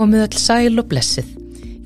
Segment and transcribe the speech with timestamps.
[0.00, 1.26] Komið öll sæl og blessið.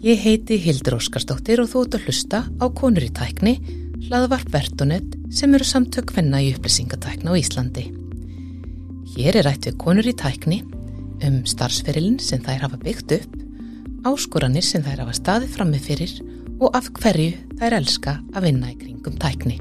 [0.06, 3.56] Ég heiti Hildur Óskarsdóttir og þú ert að hlusta á Konur í tækni,
[4.04, 7.88] hlaðvarp Vertonet sem eru samtök hvenna í upplýsingatækna á Íslandi.
[9.16, 10.60] Hér er rætt við Konur í tækni
[11.26, 13.36] um starfsferilin sem þær hafa byggt upp,
[14.06, 16.14] áskoranir sem þær hafa staðið frammi fyrir
[16.60, 19.58] og af hverju þær elska að vinna í kringum tækni.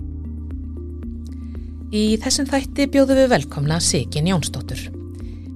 [1.89, 4.92] Í þessum þætti bjóðum við velkomna Sigin Jónsdóttur.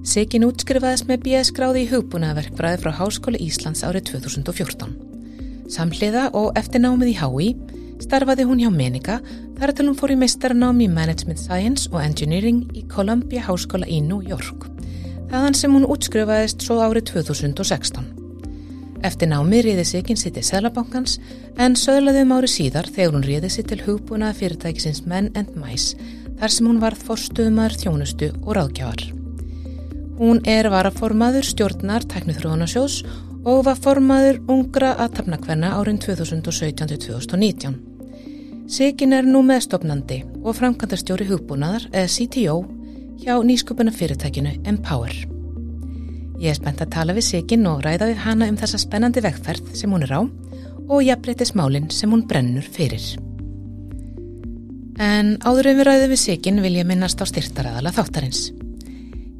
[0.08, 4.94] Sigin útskrifaðist með BS gráði í hugbúnaverkbræði frá Háskóli Íslands árið 2014.
[5.68, 7.48] Samhliða og eftir námið í HÍ
[8.00, 9.18] starfaði hún hjá Menika
[9.58, 14.00] þar til hún fór í meistarnám í Management Science og Engineering í Columbia Háskóla í
[14.06, 14.70] New York.
[15.28, 18.08] Þaðan sem hún útskrifaðist svo árið 2016.
[19.04, 21.18] Eftir námið riði Sigin sitt í Sælabankans
[21.60, 26.00] en söðlaði um ári síðar þegar hún riði sitt til hugbúnað fyrirtækisins Men and Mice
[26.40, 29.17] þar sem hún varð forstuðumar þjónustu og ráðgjafar.
[30.18, 33.04] Hún er varaformaður stjórnar teknithróðunarsjós
[33.46, 37.76] og var formaður ungra aðtapnakvenna árin 2017-2019.
[38.68, 42.58] Sigin er nú meðstofnandi og framkvæmdastjóri hugbúnaðar eða CTO
[43.22, 45.14] hjá nýsköpuna fyrirtækinu Empower.
[46.42, 49.72] Ég er spennt að tala við Sigin og ræða við hana um þessa spennandi vegferð
[49.78, 53.06] sem hún er á og jafnbreytis málinn sem hún brennur fyrir.
[54.98, 58.48] En áður en við ræðum við Sigin vil ég minnast á styrtaræðala þáttarins.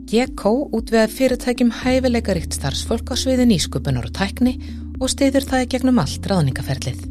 [0.09, 4.55] GK útveða fyrirtækjum hæfileika ríkt starfsfólk á sviði nýskupunar og tækni
[4.97, 7.03] og stiður það í gegnum allt ráðningaferlið.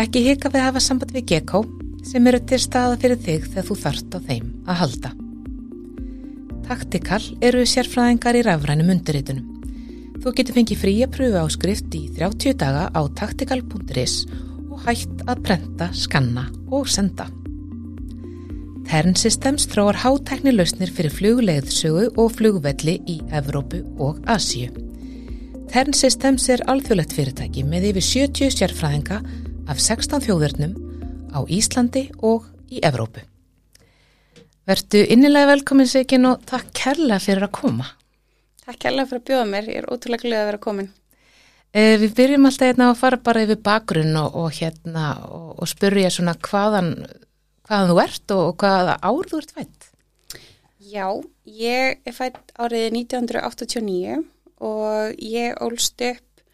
[0.00, 1.60] Ekki hika við að hafa samband við GK
[2.08, 5.12] sem eru til staða fyrir þig þegar þú þarft á þeim að halda.
[6.64, 9.46] Taktikal eru sérfræðingar í rafrænum undirritunum.
[10.24, 14.20] Þú getur fengið fría pröfu áskrift í 30 daga á taktikal.is
[14.72, 17.28] og hægt að prenta, skanna og senda.
[18.84, 24.68] Tern Systems þróar hátækni lausnir fyrir flugleiðsögu og flugvelli í Evrópu og Asíu.
[25.72, 29.18] Tern Systems er alþjóðlegt fyrirtæki með yfir 70 sérfræðinga
[29.72, 30.76] af 16 þjóðurnum
[31.32, 33.24] á Íslandi og í Evrópu.
[34.68, 37.88] Vertu innilega velkomin Sigin og takk kærlega fyrir að koma.
[38.64, 40.90] Takk kærlega fyrir að bjóða mér, ég er ótrúlega glöð að vera komin.
[41.74, 45.68] Eh, við byrjum alltaf hérna að fara bara yfir bakgrunn og, og hérna og, og
[45.72, 46.94] spyrja svona hvaðan
[47.74, 49.86] hvaðan þú ert og hvaða ár þú ert fætt?
[50.84, 51.08] Já,
[51.42, 54.20] ég er fætt árið 1989
[54.62, 56.44] og ég ólst upp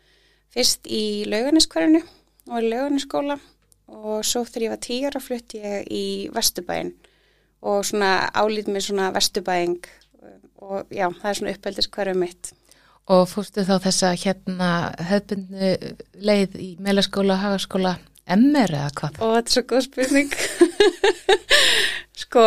[0.54, 2.00] fyrst í lauganiskvarinu
[2.48, 3.36] og í lauganiskóla
[3.90, 6.94] og svo þegar ég var tíur að flutt ég í Vestubæin
[7.60, 9.84] og svona álít með svona Vestubæing
[10.60, 12.52] og já, það er svona uppeldiskvarið mitt.
[13.10, 14.72] Og fórstu þá þessa hérna
[15.10, 15.70] höfbundnu
[16.22, 17.96] leið í meðlaskóla, hagaskóla
[18.30, 19.24] MR eða hvað?
[19.24, 20.36] Og þetta er svo góð spurning.
[22.22, 22.44] sko,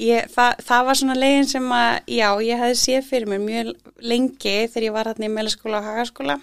[0.00, 3.72] ég, það, það var svona legin sem að, já, ég hefði séð fyrir mér mjög
[4.12, 6.38] lengi þegar ég var hérna í meðlaskóla og hagaskóla.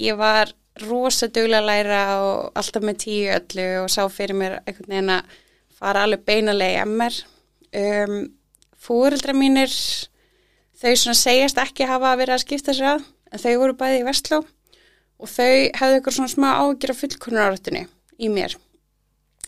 [0.00, 0.52] Ég var
[0.84, 5.14] rosa duglega að læra og alltaf með tíu öllu og sá fyrir mér einhvern veginn
[5.14, 5.38] að
[5.76, 7.22] fara alveg beinalegi MR.
[7.76, 8.18] Um,
[8.86, 9.72] Fúrildra mínir,
[10.78, 14.06] þau svona segjast ekki hafa verið að skipta sér að, en þau voru bæði í
[14.06, 14.44] Vestló
[15.16, 15.48] og þau
[15.80, 17.86] hefðu ykkur svona smá ágjur af fullkonunáratunni
[18.20, 18.54] í mér.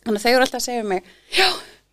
[0.04, 1.48] Þannig að þau eru alltaf að segja mig, já,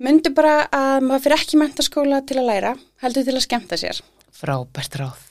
[0.05, 2.73] myndu bara að maður fyrir ekki mentaskóla til að læra,
[3.03, 4.01] heldur til að skemta sér.
[4.35, 5.21] Frábært ráð.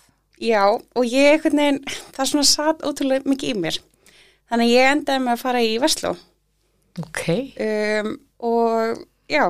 [0.42, 3.78] Já, og ég, einhvern veginn, það er svona satt ótrúlega mikið í mér.
[4.50, 6.14] Þannig að ég endaði með að fara í Vestló.
[7.00, 7.22] Ok.
[7.64, 8.10] Um,
[8.44, 9.44] og já,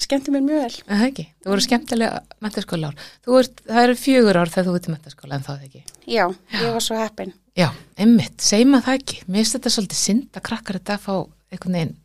[0.00, 0.76] skemmti mér mjög vel.
[0.86, 3.08] Það ekki, þú voru skemmtilega mentaskóla ár.
[3.40, 5.82] Ert, það eru fjögur ár þegar þú ert í mentaskóla, en það ekki.
[6.04, 6.60] Já, já.
[6.60, 7.34] ég var svo heppin.
[7.58, 7.68] Já,
[8.00, 9.20] einmitt, segjum að það ekki.
[9.26, 11.14] Mér finnst þetta svolítið synd að krakkar þetta að fá
[11.50, 11.96] einhvern veginn,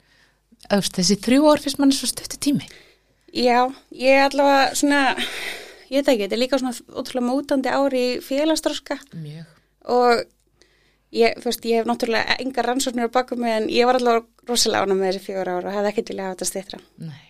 [0.69, 2.67] auðvist, þessi þrjú ár fyrst mann er svo stöttu tími.
[3.35, 5.01] Já, ég er allavega svona,
[5.89, 8.97] ég veit ekki, þetta er líka svona ótrúlega mótandi ári í félagstróska.
[9.19, 9.51] Mjög.
[9.91, 10.23] Og
[11.15, 14.49] ég, þú veist, ég hef náttúrulega enga rannsóknir á bakum mig en ég var allavega
[14.49, 16.81] rosalega ána með þessi fjóra ára og hefði ekkert vilja hafa þetta stýttra.
[17.03, 17.23] Nei.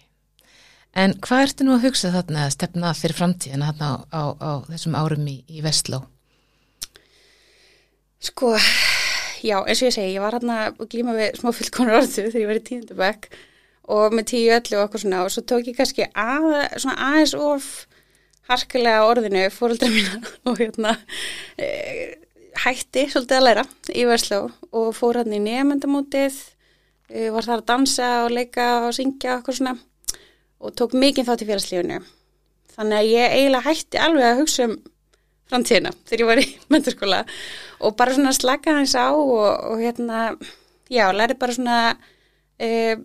[0.95, 4.51] En hvað ertu nú að hugsa þarna að stefna fyrir framtíðina þarna á, á, á
[4.69, 6.05] þessum árum í, í Vestló?
[8.23, 8.53] Sko,
[9.45, 12.41] já, eins og ég segi, ég var hérna að glíma við smá fullkonar orðu þegar
[12.41, 13.27] ég var í tíundabæk
[13.95, 16.47] og með tíu öllu og okkur svona og svo tók ég kannski að,
[16.81, 17.69] svona aðeins of
[18.49, 20.19] harkilega orðinu fóröldra mína
[20.49, 20.95] og hérna
[21.57, 21.69] e,
[22.65, 26.37] hætti svolítið að læra í Vestló og fór hérna í nefndamótið,
[27.09, 29.77] e, var þar að dansa og leika og syngja og okkur svona
[30.65, 32.01] og tók mikið þátt í félagslífunu.
[32.75, 34.77] Þannig að ég eiginlega hætti alveg að hugsa um
[35.51, 37.23] framtíðina þegar ég var í menturskóla
[37.79, 40.31] og bara svona slaka hans á og, og hérna,
[40.91, 41.79] já, læri bara svona
[42.59, 42.95] e,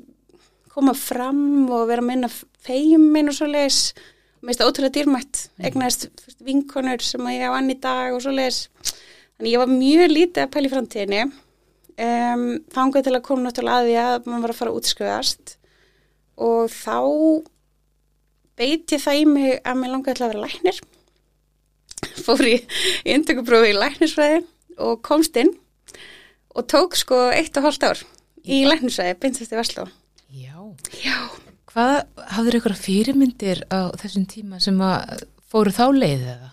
[0.70, 2.32] koma fram og vera að minna
[2.64, 3.92] feimin og svo leiðis
[4.40, 5.38] mér finnst það ótrúlega dýrmætt,
[5.68, 6.06] egnaðist
[6.40, 8.68] vinkonur sem ég á ann í dag og svo leiðis
[9.40, 11.20] Þannig ég var mjög lítið að pæli framtíðinni.
[12.04, 12.42] Um,
[12.74, 15.52] þangað til að koma náttúrulega að því að maður var að fara að útskriðast
[16.44, 16.98] og þá
[18.60, 20.82] beit ég það í mig að mér langaði til að vera læknir.
[22.26, 22.56] Fór í
[23.08, 24.42] indökuprófi í læknisfræði
[24.80, 25.52] og komst inn
[26.56, 28.02] og tók sko eitt og hálft ár
[28.44, 29.86] í læknisfræði, beinst eftir Vestló.
[30.34, 30.56] Já.
[31.04, 31.18] Já.
[31.70, 31.96] Hvað
[32.34, 34.78] hafður ykkur fyrirmyndir á þessum tíma sem
[35.50, 36.50] fóru þá leiðið eða?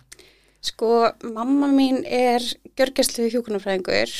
[0.67, 0.91] Sko,
[1.23, 2.43] mamma mín er
[2.77, 4.13] gjörgjastlu hjókunarfræðingur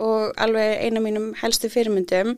[0.00, 2.36] og alveg eina mínum helstu fyrirmyndum.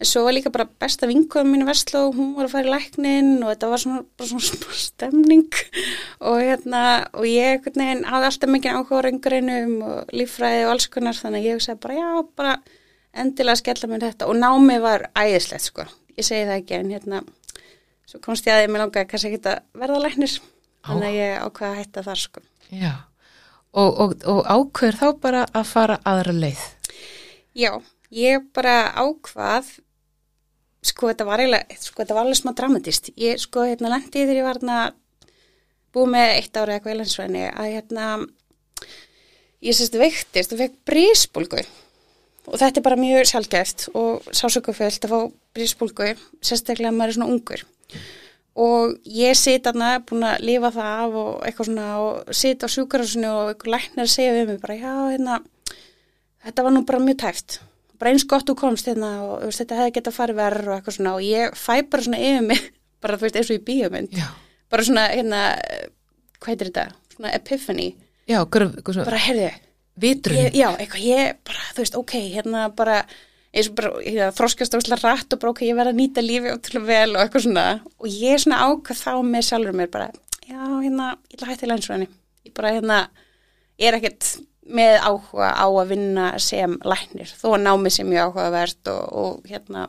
[0.00, 3.42] En svo var líka bara besta vinkuðum mínu Vestló, hún var að fara í læknin
[3.42, 5.58] og þetta var svona, bara svona, svona stemning
[6.24, 10.86] og hérna, og ég neginn, hafði alltaf mikið áhuga á raungureinum og líffræði og alls
[10.94, 12.06] konar þannig að ég sagði bara já,
[12.40, 12.54] bara
[13.12, 15.86] endilega skella mér þetta og námið var æðislegt sko.
[16.16, 17.20] Ég segi það ekki en hérna,
[18.08, 20.38] svo komst ég að ég með langaði kannski ekki að verða læknir,
[20.88, 22.44] þannig að ég ákvaði að hætta þar sko.
[22.72, 22.94] Já.
[23.76, 26.66] Og, og, og ákveður þá bara að fara aðra leið?
[27.52, 27.72] Já,
[28.16, 29.74] ég bara ákvað
[30.80, 33.10] sko þetta var eiginlega, sko þetta var alveg smá dramatist.
[33.20, 34.78] Ég sko hérna lendi þegar ég var hérna
[35.94, 38.06] búið með eitt ára eitthvað í landsvæðinni að hérna
[39.66, 41.64] ég sérst veiktist og fekk brísbólgu
[42.46, 45.20] og þetta er bara mjög sjálfgæft og sásökuföld að fá
[45.56, 47.64] brísbólgu sérstaklega að maður er svona ungur.
[48.60, 52.68] Og ég sit aðna búin að lifa það af og eitthvað svona og sit á
[52.72, 55.40] sjúkarhásinu og eitthvað læknar segja við mig bara já hérna
[56.46, 57.60] þetta var nú bara mjög tæft
[58.00, 60.76] bara eins gott þú komst hérna og veist, þetta hefði gett að fara verður og
[60.78, 62.68] eitthvað svona og ég fæ bara svona yfir mig
[63.04, 64.28] bara þú veist eins og í bíomund Já.
[64.72, 65.40] bara svona hérna
[66.40, 67.88] hvað heitir þetta, svona epiphany.
[68.30, 69.48] Já, hverju, hverju, bara heyrðu,
[70.00, 70.46] vitrun?
[70.56, 73.00] já, eitthvað ég bara, þú veist, ok, hérna bara
[73.50, 76.52] eins og bara, hérna, þroskast óslega rætt og bara, ok, ég verð að nýta lífi
[76.54, 77.64] ótrúlega vel og eitthvað svona,
[77.98, 80.06] og ég svona ákvað þá með sjálfur mér bara,
[80.46, 82.08] já, hérna ég ætla að hætta í lænsvæðinni,
[82.46, 83.00] ég bara, hérna
[83.80, 84.30] ég er ekkert
[84.70, 89.48] með áhuga á að vinna sem læknir þó að námi sem mjög áhugavert og, og
[89.50, 89.86] hérna,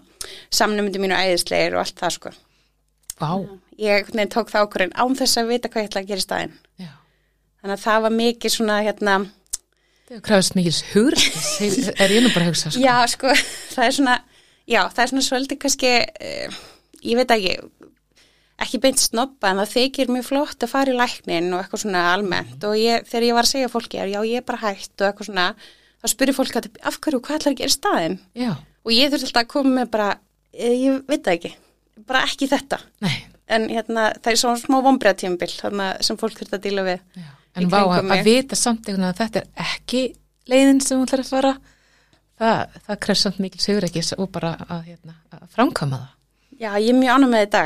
[0.53, 2.33] samnumindi mínu æðislegir og allt það, sko
[3.21, 3.29] Vá,
[3.77, 6.25] ég hvernig, tók það ákvörðin án þess að vita hvað ég ætla að gera í
[6.25, 6.91] staðinn já.
[7.61, 9.19] þannig að það var mikið svona, hérna
[10.11, 11.15] Það krafist mikils hugur,
[12.03, 12.81] er ég nú bara að hugsa, sko.
[12.83, 13.35] Já, sko,
[13.75, 14.15] það er svona,
[14.67, 15.91] já, það er svona svolítið kannski,
[16.27, 16.57] uh,
[17.07, 17.53] ég veit ekki,
[18.61, 22.01] ekki beint snoppa en það þykir mjög flott að fara í læknin og eitthvað svona
[22.13, 25.07] almennt og ég, þegar ég var að segja fólki, já, ég er bara hægt og
[25.07, 25.47] eitthvað svona,
[26.01, 28.19] þá spyrir fólk að af hverju, hvað ætlar að gera í staðinn?
[28.37, 30.07] Já, Og ég þurfti alltaf að koma með bara,
[30.53, 31.51] eh, ég veit það ekki,
[32.07, 32.79] bara ekki þetta.
[33.01, 33.17] nei,
[33.51, 35.51] En hérna, það er svona smá vombriðatímabil
[36.01, 36.99] sem fólk þurfti að díla við.
[37.19, 37.29] já.
[37.55, 40.15] En vá, að, að vita samt einhvern veginn að þetta er ekki
[40.47, 41.51] leiðin sem hún ætlar að fara,
[42.39, 46.13] það, það krefst samt mikils hugur ekki og bara að, hérna, að framkama það.
[46.61, 47.63] Já, ég er mjög ánum með þetta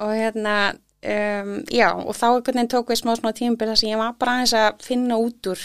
[0.00, 0.56] og hérna,
[1.04, 4.14] um, já, og þá einhvern veginn tók við smá smá tímabil þar sem ég var
[4.18, 5.64] bara aðeins að finna út úr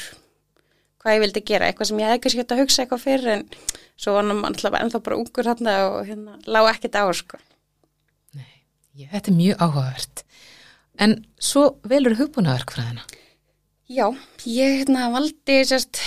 [0.99, 3.45] hvað ég vildi gera, eitthvað sem ég hefði kannski hægt að hugsa eitthvað fyrir en
[3.99, 7.39] svo var hann alltaf ennþá bara ungur hann og hérna, lág ekkert á, sko.
[8.35, 8.51] Nei,
[8.99, 10.23] ég, þetta er mjög áhugavert.
[10.99, 13.05] En svo velur hugbúnaverkfræðina.
[13.89, 14.05] Já,
[14.45, 16.01] ég hérna valdi, sérst,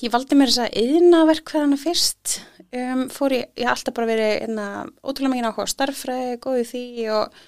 [0.00, 2.38] ég valdi mér þess að yðnaverkfæðana fyrst,
[2.74, 4.68] um, fór ég, ég alltaf bara verið hérna,
[5.04, 6.84] ótrúlega mikið áhuga á starffræði, góði því
[7.14, 7.42] og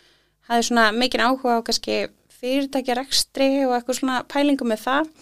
[0.51, 1.97] hafði svona mikið áhuga á kannski
[2.37, 5.15] fyrirtækja rekstri og eitthvað svona pælingu með það.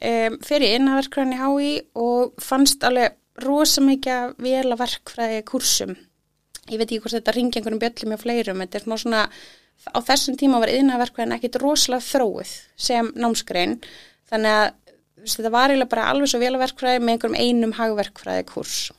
[0.00, 5.96] Um, fyrir yðnaverkfæðan í HÍ og fannst alveg rosa mikið vel að verkfræði kursum.
[6.68, 9.24] Ég veit ekki hvort þetta ringi einhvernum bjöllum og fleirum, þetta er smá svona
[9.90, 13.78] á þessum tíma var yðnaverkvæðin ekkit rosalega þróið sem námsgrein.
[14.28, 14.68] Þannig að
[15.24, 18.90] þetta var eiginlega bara alveg svo vélaverkfræði með einhverjum einum hagverkfræði kurs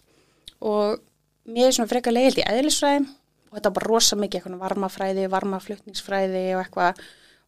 [0.62, 1.02] og
[1.50, 3.06] mér er svona frekar leiðilt í eðlisfræði
[3.52, 7.02] og þetta var bara rosa mikið eitthvað varmafræði, varmaflutningsfræði og eitthvað.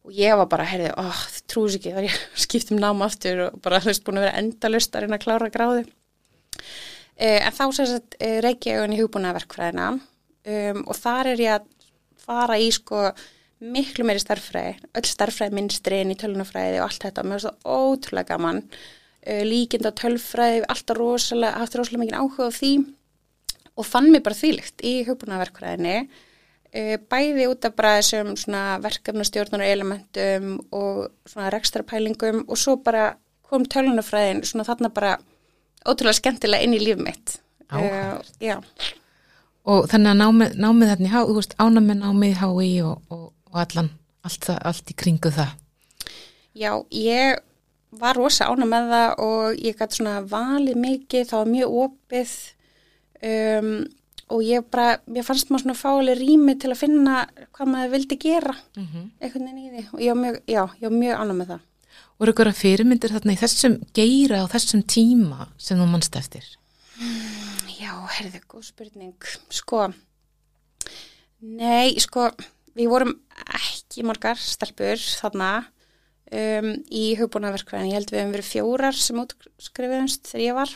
[0.04, 3.54] Og ég var bara, heyrði, oh, þið trúis ekki þar ég skiptum náma aftur og
[3.64, 5.84] bara þú veist búin að vera endalust að reyna að klára gráði
[7.16, 11.70] eh, en þá sagt eh, reiki ég í hugbúnaverkfræðina um, og þar er ég að
[12.20, 13.06] fara í sko
[13.64, 17.78] miklu meiri starffræði, öll starffræði minnstri inn í tölunafræði og allt þetta, mér finnst það
[17.78, 18.60] ótrúlega gaman,
[19.24, 22.74] uh, líkind á tölfræði, alltaf rosalega, haft rosalega mikið áhuga á því
[23.74, 28.34] og fann mér bara þvílegt í hugbúnaverkfræðinni, uh, bæði út af bara þessum
[28.84, 33.14] verkefnastjórnur elementum og svona rekstrapælingum og svo bara
[33.44, 35.16] kom tölunafræðin svona þarna bara
[35.84, 37.38] ótrúlega skemmtilega inn í líf mitt.
[37.74, 38.60] Uh.
[39.64, 43.14] Og þannig að námið, námið þarna í há, þú veist, ánamið námið í HÍ og,
[43.14, 43.90] og, og allan,
[44.24, 45.54] allt, það, allt í kringu það.
[46.54, 47.40] Já, ég
[47.98, 52.34] var rosa ána með það og ég gæti svona valið mikið, það var mjög opið
[53.28, 53.70] um,
[54.34, 57.20] og ég bara, mér fannst maður svona fálega rými til að finna
[57.54, 59.10] hvað maður vildi gera Mm -hmm.
[59.20, 61.60] einhvern veginn í því og ég var mjög, já, ég var mjög ána með það.
[62.14, 66.16] Og eru ykkur að fyrirmyndir þarna í þessum geira á þessum tíma sem þú mannst
[66.16, 66.44] eftir?
[67.80, 69.24] Já, herðu, góð spurning.
[69.50, 69.92] Sko,
[71.40, 72.30] nei, sko,
[72.74, 73.14] við vorum
[73.54, 75.66] ekki margar stelpur þarna
[76.30, 77.90] um, í hugbúnaverkvæðin.
[77.90, 80.74] Ég held við hefum verið fjórar sem útskrifiðumst þegar ég var.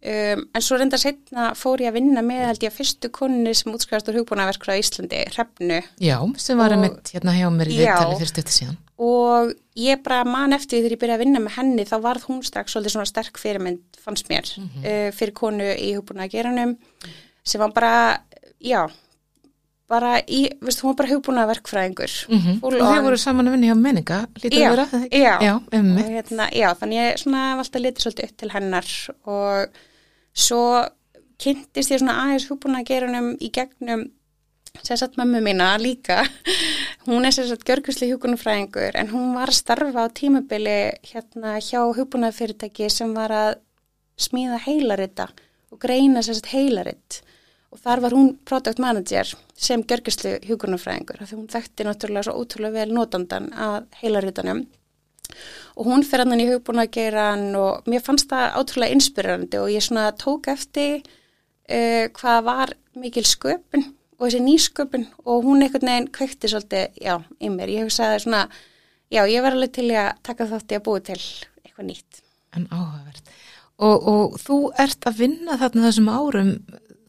[0.00, 3.50] Um, en svo reynda setna fór ég að vinna með held ég að fyrstu konni
[3.52, 5.80] sem útskrifast úr hugbúnaverkvæði í Íslandi, Hrefnu.
[6.00, 8.78] Já, sem var að mitt hérna hjá mér í viðtali fyrir stötti síðan.
[8.96, 12.24] og ég bara man eftir því þegar ég byrjaði að vinna með henni þá varð
[12.30, 16.74] hún strax svolítið svona sterk fyrirmynd fannst mér uh, fyrir konu í hugbúna að geranum
[17.44, 17.92] sem var bara,
[18.60, 18.86] já
[19.90, 23.56] bara í, veistu, hún var bara hugbúna verkfræðingur Mm Full Og þau voru saman að
[23.58, 25.04] vinna hjá menninga, Já, að vera?
[25.12, 25.32] já.
[25.44, 28.92] Já, um og hérna, já, þannig ég svona hef alltaf litið svolítið upp til hennar
[29.36, 29.80] og
[30.40, 30.64] svo
[31.40, 34.08] kynntist ég svona aðeins hugbúna að geranum í gegnum
[34.82, 36.22] sem sagt mömmu mína líka.
[37.08, 41.80] Hún er sem sagt görgusli hugbúnafræðingur en hún var að starfa á tímabili hérna hjá
[41.96, 43.50] hugbúnafyrirtæki sem var að
[44.20, 45.30] smíða heilarita
[45.72, 47.22] og greina sem sagt heilaritt
[47.70, 52.82] og þar var hún product manager sem görgusli hugbúnafræðingur því hún þekkti náttúrulega svo ótrúlega
[52.82, 54.64] vel notandan að heilaritanum
[55.76, 59.60] og hún fer hann í hugbúna að gera hann og mér fannst það átrúlega inspirerandi
[59.60, 63.88] og ég svona tók eftir uh, hvað var mikil sköpun
[64.20, 67.72] og þessi nýsköpun og hún einhvern veginn kveikti svolítið, já, í mér.
[67.72, 68.42] Ég hugsaði svona,
[69.08, 71.16] já, ég var alveg til að taka þátt í að búi til
[71.64, 72.20] eitthvað nýtt.
[72.56, 73.32] En áhugavert.
[73.80, 76.52] Og, og þú ert að vinna þarna þessum árum,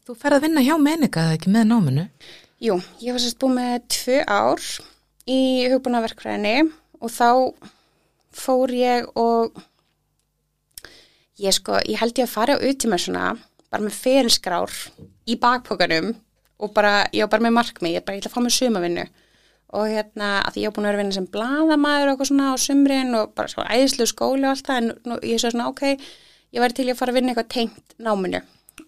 [0.06, 2.06] þú ferð að vinna hjá menninga eða ekki með náminu?
[2.62, 4.66] Jú, ég var sérst búið með tvö ár
[5.28, 6.56] í hugbúnaverkfræðinni
[7.02, 7.28] og þá
[8.36, 9.58] fór ég og
[11.42, 13.32] ég sko, ég held ég að fara á utíma svona,
[13.72, 14.72] bara með ferilskrár
[15.26, 16.12] í bakpokanum
[16.62, 19.06] og bara, ég var bara með markmið, ég bara, ég ætla að fá mér sumavinnu
[19.72, 22.56] og hérna, að ég var búin að vera vinna sem blaðamæður og eitthvað svona á
[22.60, 25.84] sumrin og bara svo æðislu skóli og allt það, en nú, ég svo svona, ok,
[26.52, 28.42] ég væri til að fara að vinna eitthvað tengt náminu.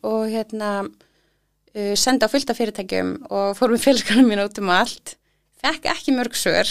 [0.05, 5.17] Og hérna, uh, senda á fullta fyrirtækjum og fór með félskanum mín út um allt.
[5.65, 6.69] Fekk ekki mörg svör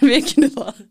[0.00, 0.82] við kynni það.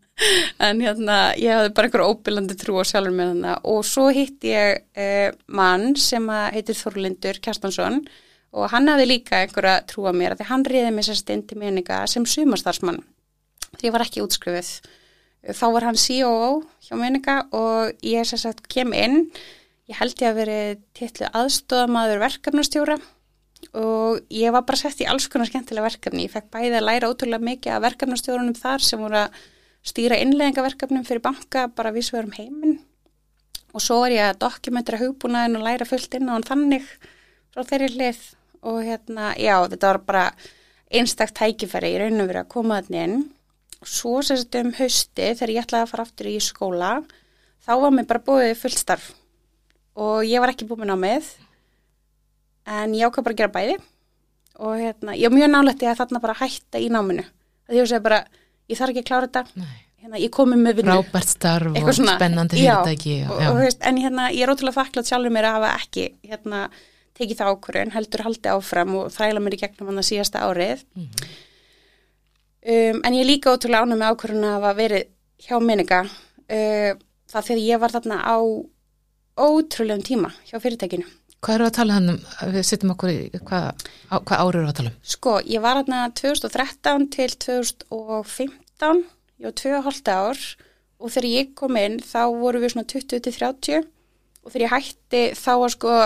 [0.62, 4.44] En hérna ég hafði bara einhver óbylandi trú á sjálfur með hana og svo hitt
[4.46, 8.02] ég uh, mann sem heitir Þorlindur Kjartansson.
[8.52, 11.56] Og hann hafði líka einhverja trú á mér því hann riði mér sérst inn til
[11.58, 13.00] meninga sem sumastarsmann
[13.78, 14.70] því ég var ekki útskrifuð.
[15.42, 19.24] Þá var hann CEO hjá meninga og ég sérst kem inn.
[19.90, 20.60] Ég held ég að veri
[20.96, 22.98] titlu aðstofamaður verkefnastjóra
[23.72, 26.26] og ég var bara sett í alls konar skemmtilega verkefni.
[26.26, 29.38] Ég fekk bæði að læra ótrúlega mikið af verkefnastjórunum þar sem voru að
[29.82, 32.78] stýra innleggingaverkefnum fyrir banka bara vísverum heiminn.
[33.72, 36.88] Og svo er ég að dokumentera hugbúnaðin og læra fullt inn á hann þannig
[37.54, 38.20] frá þeirri hlið.
[38.68, 40.24] Og hérna, já, þetta var bara
[40.92, 43.24] einstakt tækifæri í raun og verið að koma þannig inn.
[43.82, 46.92] Svo sérst um hausti þegar ég ætlaði að fara aftur í skóla
[47.64, 49.08] þá var mér bara búið fullt starf.
[49.96, 50.92] Og ég var ekki búið með.
[50.92, 51.32] námið
[52.66, 53.78] en ég ákvað bara að gera bæði.
[54.62, 57.24] Og hérna, ég var mjög nálætti að þarna bara hætta í náminu.
[57.68, 58.20] Að ég segi bara,
[58.70, 59.68] ég þarf ekki að klára þetta.
[60.02, 60.96] Hérna, ég komi með vinnu.
[60.98, 63.14] Rábært starf og spennandi já, fyrirtæki.
[63.30, 66.64] og, og, en hérna, ég er ótrúlega þakklátt sjálfur mér að hafa ekki hérna,
[67.18, 70.84] tekið það ákvörðun, heldur haldi áfram og þræla mér í gegnum hann að síðasta árið.
[72.62, 75.08] Um, en ég er líka ótrúlega ánum með ákvörðun að hafa verið
[75.42, 76.92] hjá minninga uh,
[77.32, 78.36] það þegar ég var þarna á
[79.42, 81.08] ótrúlegum tíma hjá fyrirtækinu
[81.42, 82.18] Hvað eru að tala hann um,
[82.54, 84.98] við setjum okkur í, hvað, hvað ári eru að tala um?
[85.14, 89.00] Sko, ég var hérna 2013 til 2015,
[89.42, 90.42] ég var 2,5 ár
[91.02, 94.74] og þegar ég kom inn þá voru við svona 20 til 30 og þegar ég
[94.76, 95.96] hætti þá var sko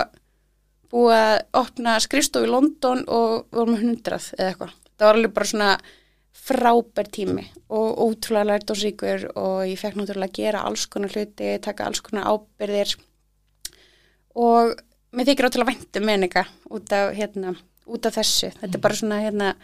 [0.97, 4.75] búið að opna skrifstof í London og vorum með 100 eða eitthvað.
[4.97, 5.71] Það var alveg bara svona
[6.47, 11.13] frábær tími og ótrúlega lært og síkur og ég fekk náttúrulega að gera alls konar
[11.13, 12.97] hluti, taka alls konar ábyrðir
[14.37, 14.77] og
[15.17, 17.55] mér þykir ótrúlega væntum meninga út af, hérna,
[17.89, 18.53] út af þessu.
[18.61, 19.55] Þetta er bara svona, hérna,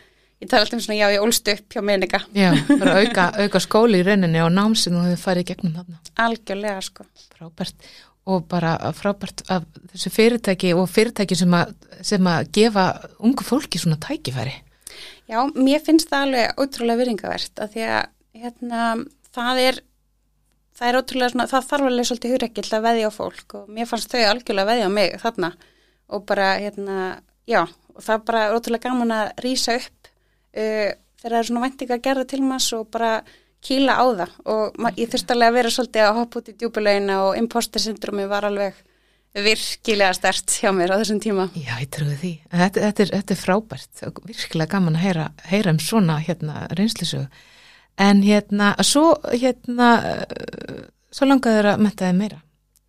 [0.42, 2.22] ég tala alltaf um svona, já, ég ólst upp hjá meninga.
[2.36, 6.00] Já, bara auka, auka skóli í rauninni og námsinn og þau farið gegnum þarna.
[6.24, 7.06] Algjörlega, sko.
[7.36, 7.92] Frábært.
[8.32, 11.72] Og bara frábært af þessu fyrirtæki og fyrirtæki sem að,
[12.06, 12.84] sem að gefa
[13.18, 14.54] ungu fólki svona tækifæri.
[15.30, 18.86] Já, mér finnst það alveg ótrúlega viringavert að því að, hérna,
[19.34, 19.80] það er,
[20.78, 23.90] það er ótrúlega svona, það þarf alveg svolítið hugrekkill að veðja á fólk og mér
[23.90, 25.52] fannst þau algjörlega veðja á mig þarna
[26.12, 26.96] og bara, hérna,
[27.48, 30.90] já, og það er bara ótrúlega gaman að rýsa upp uh,
[31.22, 33.12] þegar það er svona væntingar gerða til maður og bara
[33.62, 37.20] kýla á það og ég þurfti alveg að vera svolítið að hoppa út í djúbulegina
[37.28, 38.80] og imposter syndromi var alveg
[39.32, 41.46] virkilega stert hjá mér á þessum tíma.
[41.56, 42.32] Já, ég trúi því.
[42.52, 46.66] Þetta, þetta, er, þetta er frábært og virkilega gaman að heyra, heyra um svona hérna
[46.76, 47.30] reynslisögu.
[48.00, 50.80] En hérna, svo hérna uh,
[51.12, 52.40] svo langaði þér að metta þig meira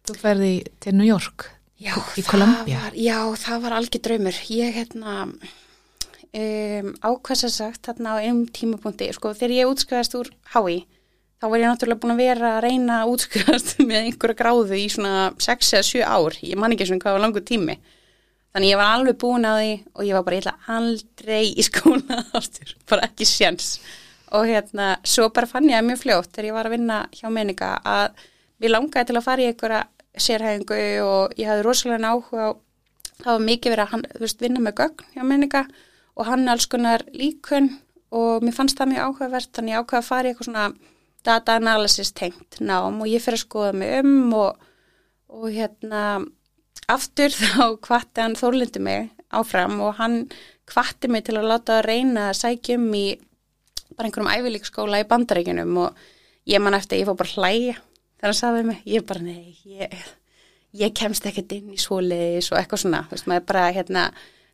[0.08, 1.50] þú ferði til New York
[1.84, 4.38] Já, í það Columbia var, já, það var algjör draumur.
[4.54, 10.30] Ég hérna um, ákvæmst að sagt þarna á einum tímapunkti, sko, þegar ég útskriðast úr
[10.54, 10.78] HÍ,
[11.42, 14.86] þá var ég náttúrulega búin að vera að reyna að útskriðast með einhverja gráðu í
[14.94, 16.40] svona 6 eða 7 ár.
[16.46, 17.78] Ég man ekki svona hvað var langur tími.
[18.54, 21.68] Þannig ég var alveg búin að því og ég var bara, ég ætla aldrei í
[21.68, 23.74] skóla ástur, bara ekki sjans.
[24.34, 27.28] Og hérna, svo bara fann ég að mjög fljótt þegar ég var að vinna hjá
[27.30, 28.24] meninga að
[28.64, 29.82] mér langaði til að fara í einhverja
[30.14, 32.52] sérhæfingu og ég hafði rosalega áhuga á,
[33.24, 35.64] það var mikið verið að hann, veist, vinna með gögn hjá menninga
[36.14, 37.72] og hann alls konar líkun
[38.14, 40.66] og mér fannst það mjög áhugavert þannig ég ákvaði að fara í eitthvað svona
[41.26, 44.70] data analysis tengt nám og ég fyrir að skoða mig um og,
[45.34, 46.04] og hérna
[46.92, 50.24] aftur þá kvatti hann þórlindi mig áfram og hann
[50.70, 53.08] kvatti mig til að láta að reyna að sækja um í
[53.98, 55.96] bara einhverjum ævilíkskóla í bandaríkunum og
[56.50, 57.76] ég man eftir, ég fór bara hlæja.
[58.20, 59.94] Þegar hann sagði mig, ég bara nei, ég,
[60.80, 64.06] ég kemst ekkert inn í svoleiðis og eitthvað svona, þú veist, maður bara hérna,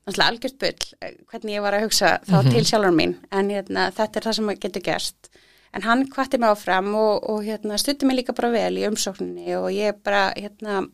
[0.07, 2.51] náttúrulega algjört bull hvernig ég var að hugsa þá Mhm.
[2.51, 3.15] til sjálfur mín.
[3.31, 5.29] En hérna, þetta er það sem getur gerst.
[5.73, 9.53] En hann kvatti mig áfram og, og hérna, stutti mig líka bara vel í umsókninni
[9.57, 10.87] og ég bara hérna,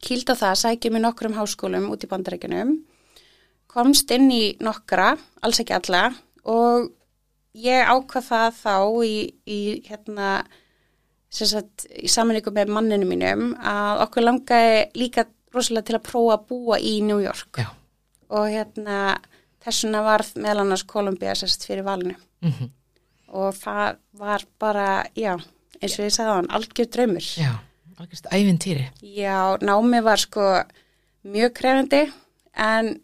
[0.00, 2.78] kýldi á það að sækja mig nokkrum háskólum út í bandarækjunum
[3.70, 5.12] komst inn í nokkra,
[5.42, 6.14] alls ekki alla
[6.48, 6.88] og
[7.58, 8.76] ég ákvað það þá
[9.06, 9.14] í,
[9.46, 10.30] í hérna
[11.30, 16.46] sagt, í samanleikum með manninu mínum að okkur langaði líka rosalega til að prófa að
[16.50, 17.70] búa í New York Já.
[18.30, 18.98] og hérna
[19.60, 22.70] þessuna varð meðal annars Kolumbía sérst fyrir valinu mm
[23.30, 25.36] og það var bara, já,
[25.78, 27.26] eins og ég sagði á hann, algjör draumur.
[27.38, 27.52] Já,
[28.00, 30.46] algjörst ævintýri Já, námi var sko
[31.30, 32.02] mjög krefandi
[32.58, 32.96] en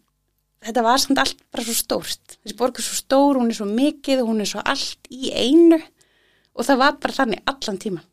[0.67, 2.26] þetta var samt allt bara svo stórt.
[2.47, 5.81] Þessi borg er svo stór, hún er svo mikið, hún er svo allt í einu
[6.55, 8.05] og það var bara þannig allan tíman.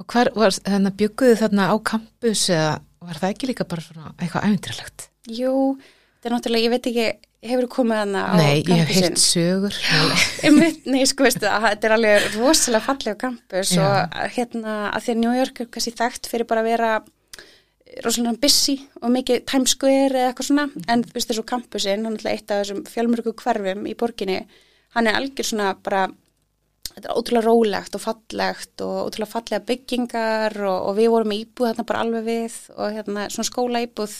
[0.00, 4.14] Og hvar var þarna bygguðu þarna á campus eða var það ekki líka bara svona
[4.16, 5.06] eitthvað ævintýralegt?
[5.36, 5.52] Jú,
[6.16, 7.06] þetta er náttúrulega, ég veit ekki,
[7.50, 9.76] hefur komið hana á Nei, ég hef heilt sögur
[10.88, 13.84] Nei, sko veistu þetta er alveg rosalega fallega campus Já.
[13.84, 16.90] og hérna að því að New York er kannski þekkt fyrir bara að vera
[18.04, 20.68] rosalega busy og mikið Times Square eða eitthvað svona.
[20.90, 24.38] En þú veist þessu campusinn, hann er alltaf eitt af þessum fjölmörgu hverfum í borginni.
[24.96, 26.06] Hann er algjör svona bara
[26.96, 31.42] þetta er ótrúlega rólegt og fallegt og ótrúlega fallega byggingar og, og við vorum í
[31.44, 34.16] íbúð þarna bara alveg við og hérna svona skóla íbúð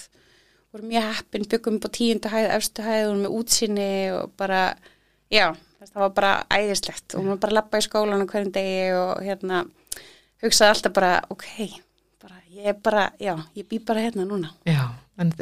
[0.77, 4.61] vorum mjög heppin, byggum upp á tíundu hæð, efstu hæð, vorum með útsinni og bara,
[5.33, 5.47] já,
[5.81, 7.17] það var bara æðislegt.
[7.17, 9.65] Og maður bara lappa í skólan á hverjum degi og hérna
[10.45, 11.49] hugsaði alltaf bara, ok,
[12.57, 14.53] ég er bara, já, ég bý bara hérna núna.
[14.69, 14.83] Já,
[15.21, 15.33] en,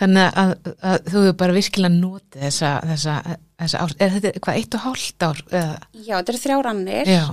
[0.00, 3.16] þannig að, að þú hefur bara virkilega notið þessa, þessa,
[3.62, 5.42] þessa ár, er þetta hvað, eitt og hálft ár?
[5.50, 7.24] Eða, Já, þetta eru þrjár annir já,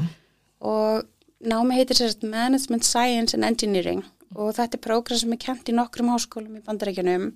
[0.73, 4.03] og námi heitir sérst Management Science and Engineering
[4.35, 7.29] og þetta er prógram sem er kent í nokkrum háskólum í bandarækjunum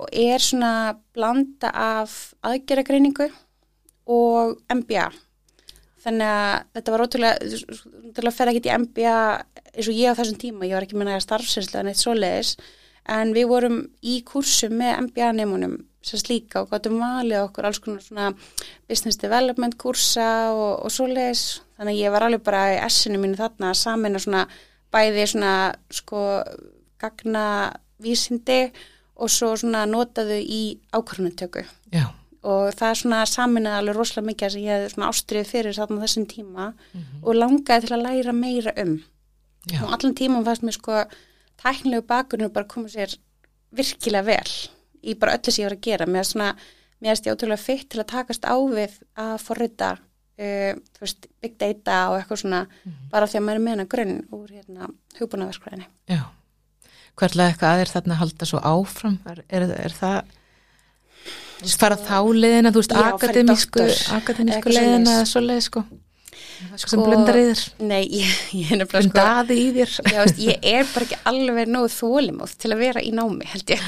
[0.00, 3.26] og er svona blanda af aðgeragreiningu
[4.10, 5.08] og MBA.
[6.00, 7.50] Þannig að þetta var ótrúlega,
[8.10, 9.16] ótrúlega fer ekki í MBA
[9.70, 12.54] eins og ég á þessum tíma, ég var ekki með næga starfsinslega neitt svoleiðis,
[13.10, 18.00] en við vorum í kursum með MBA-neimunum sérst líka og gáttum valið okkur alls konar
[18.00, 18.30] svona
[18.88, 21.60] business development kursa og, og svoleiðis.
[21.76, 24.46] Þannig að ég var alveg bara í essinu mínu þarna að samina svona
[24.90, 25.52] bæði svona
[25.92, 26.22] sko
[27.00, 27.44] gagna
[28.00, 28.62] vísindi
[29.20, 30.62] og svo svona notaðu í
[30.96, 32.06] ákvörnutöku já,
[32.40, 36.26] og það er svona saminað alveg rosalega mikið sem ég svona ástriðið fyrir þarna þessum
[36.30, 36.68] tíma
[37.22, 38.94] og langaði til að læra meira um.
[39.68, 41.02] Já, og allan tíma fannst mér sko
[41.60, 43.12] tæknilegu bakgrunur bara koma sér
[43.76, 44.54] virkilega vel
[45.04, 46.06] í bara öllu sem ég var að gera.
[46.08, 49.94] Mér erst ég ótrúlega fitt til að takast á við að forrita
[50.40, 52.64] uh, þú veist, big data og eitthvað svona
[53.12, 56.22] bara því að maður er með hana grunn úr hérna hugbúnaverskræðinni já.
[57.20, 59.16] Hverlega eitthvað að er þarna halda svo áfram?
[59.28, 60.36] Er, er, er það
[61.80, 65.84] fara þá leiðina, þú veist, Já, akademísku, akademísku eitthvað leiðina eða svo leið, sko?
[66.76, 69.94] Sko sem blundar þér, Nei, ég, ég er nefnilega sko blundaði í þér.
[70.04, 73.74] Já, veist, ég er bara ekki alveg nógu þólimóð til að vera í námi, held
[73.74, 73.86] ég.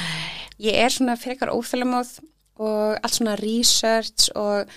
[0.63, 2.15] Ég er svona frekar óþólimóð
[2.63, 4.73] og allt svona research og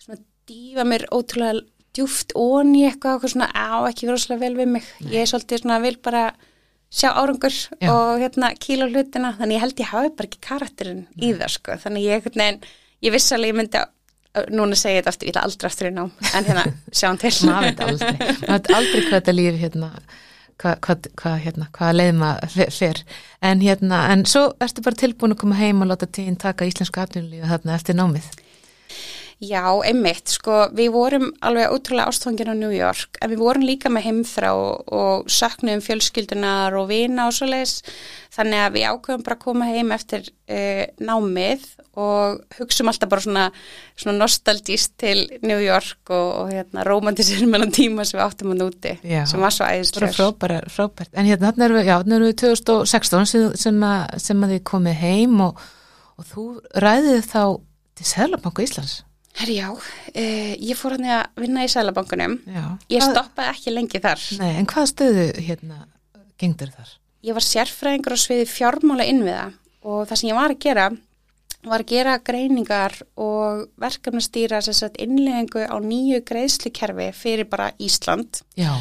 [0.00, 1.62] svona dýfa mér ótrúlega
[1.96, 4.86] djúft ón í eitthvað, eitthvað svona á ekki vera óslega vel við mig.
[5.10, 6.24] Ég er svolítið svona vil bara
[6.90, 7.88] sjá árangur Já.
[7.92, 11.78] og hérna kíla hlutina, þannig ég held ég hafi bara ekki karakterinn í það, sko.
[11.84, 12.60] Þannig ég, veginn,
[13.06, 15.90] ég viss alveg ég myndi að núna segi ég þetta aftur, ég ætla aldrei aftur
[15.90, 17.32] í nám en hérna, sjáum til.
[17.46, 19.88] Maður veit aldrei, maður veit aldrei hvað þetta líf hérna,
[20.60, 23.02] hvað, hvað, hvað, hérna, hvað leið maður fyrr
[23.50, 27.02] en hérna, en svo ertu bara tilbúin að koma heim og láta tíðin taka íslensku
[27.02, 28.28] atvinnulífi þarna eftir námið
[29.40, 33.88] Já, einmitt, sko, við vorum alveg ótrúlega ástfangin á New York en við vorum líka
[33.88, 37.78] með heimþrá og, og söknum fjölskyldunar og vina og svo leiðis
[38.36, 41.64] þannig að við ákveðum bara að koma heim eftir uh, námið
[42.04, 43.48] og hugsaum alltaf bara svona,
[43.96, 48.62] svona nostalgíst til New York og, og hérna, romantísir meðan tíma sem við áttum að
[48.66, 49.24] núti Já.
[49.24, 51.14] sem var svo æðislega Frábært, frábært.
[51.16, 54.66] En hérna erum við, já, þarna erum við 2016 sem, sem, að, sem að þið
[54.76, 55.68] komið heim og,
[56.20, 56.50] og þú
[56.84, 57.44] ræðið þá
[57.96, 59.00] til Sælabanku Íslands.
[59.38, 62.38] Herri já, uh, ég fór hann að vinna í Sælabankunum
[62.90, 64.24] ég stoppaði ekki lengi þar.
[64.40, 65.84] Nei, en hvað stöðu hérna
[66.40, 66.96] gengdur þar?
[67.24, 69.46] Ég var sérfræðingur á sviði fjármála innviða
[69.84, 70.90] og það sem ég var að gera
[71.60, 78.40] var að gera greiningar og verkefnastýra innleggingu á nýju greiðslukerfi fyrir bara Ísland.
[78.56, 78.72] Já,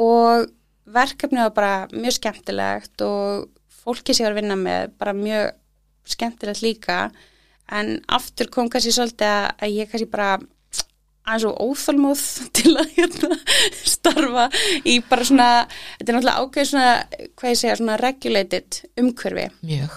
[0.00, 0.48] og
[0.86, 3.48] verkefnið var bara mjög skemmtilegt og
[3.82, 5.50] fólki sem ég var að vinna með bara mjög
[6.06, 6.98] skemmtilegt líka
[7.72, 10.38] en aftur kom kannski svolítið að- að ég kannski bara
[11.26, 12.24] aðeins og óþálmóð
[12.56, 13.38] til að hérna,
[13.84, 14.44] starfa
[14.86, 15.46] í bara svona,
[15.98, 16.90] þetta er náttúrulega ákveð svona,
[17.40, 19.46] hvað ég segja, svona regulated umhverfi.
[19.66, 19.96] Mjög.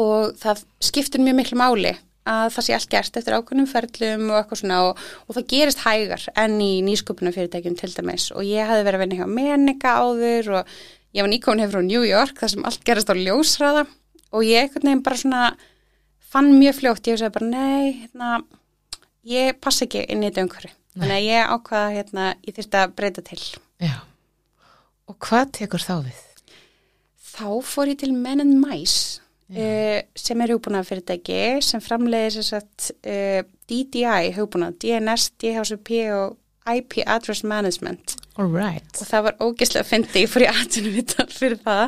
[0.00, 1.90] og það skiptir mjög miklu máli
[2.30, 5.80] að það sé allt gert eftir ákveðnum ferlum og eitthvað svona og, og það gerist
[5.82, 8.28] hægar enn í nýsköpunum fyrirtækjum til dæmis.
[8.36, 10.74] Og ég hafði verið að vinna hjá Menika áður og
[11.16, 13.84] ég var nýkomin hefur frá New York þar sem allt gerast á ljósræða
[14.30, 15.42] og ég einhvern veginn bara svona
[16.30, 18.34] fann mjög fljótt, ég sagði bara nei, hérna,
[19.28, 22.94] ég passa ekki inn í þetta umhverfi þannig að ég ákvaða, hérna, ég þyrfti að
[22.98, 23.40] breyta til
[23.80, 23.96] Já.
[25.10, 26.20] Og hvað tekur þá við?
[27.30, 29.22] Þá fór ég til Men and Mice
[29.54, 33.40] uh, sem er hugbúnað fyrirtæki sem framleiðir sem sagt uh,
[33.70, 36.36] DDI hugbúnað, DNS, DHCP og
[36.70, 38.86] IP Address Management All right.
[39.00, 41.86] og það var ógeðslega að fyndi, ég fór í aðtunum fyrir það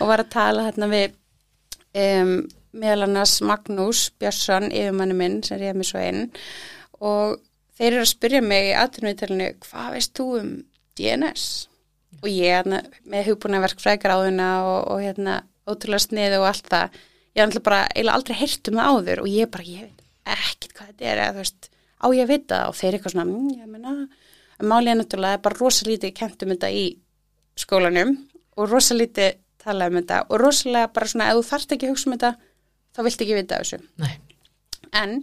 [0.00, 1.18] og var að tala hérna við
[2.02, 2.38] um,
[2.76, 6.26] meðal annars Magnús Björnsson, yfirmanni minn sem reyði mig svo inn.
[7.00, 7.38] Og
[7.78, 10.52] þeir eru að spyrja mig í aðtunum vittalinu hvað veist þú um
[10.96, 11.48] DNS?
[12.22, 17.00] og ég hérna, með hugbúna verkfrækráðuna og, og hérna ótrúlega sniðu og allt það.
[17.36, 20.04] Ég er alltaf bara eiginlega aldrei heyrt um það áður og ég bara, ég veit
[20.36, 23.26] ekkit hvað þetta er eða þú veist, á ég að vita og þeir eitthvað svona,
[23.28, 23.96] mmm, ég meina
[24.56, 26.84] en málið er náttúrulega, er bara rosalítið kent um þetta í
[27.60, 28.14] skólanum
[28.56, 32.08] og rosalítið talað um þetta og rosalega bara svona, ef þú þarft ekki að hugsa
[32.08, 32.32] um þetta
[32.96, 34.16] þá viltu ekki vita þessu Nei.
[34.96, 35.20] en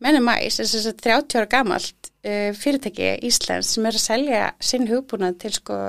[0.00, 4.44] Menni Mæs er þess að 30 ára gamalt uh, fyrirtæki Íslands sem er að selja
[4.64, 5.80] sinn hugbúnað til sko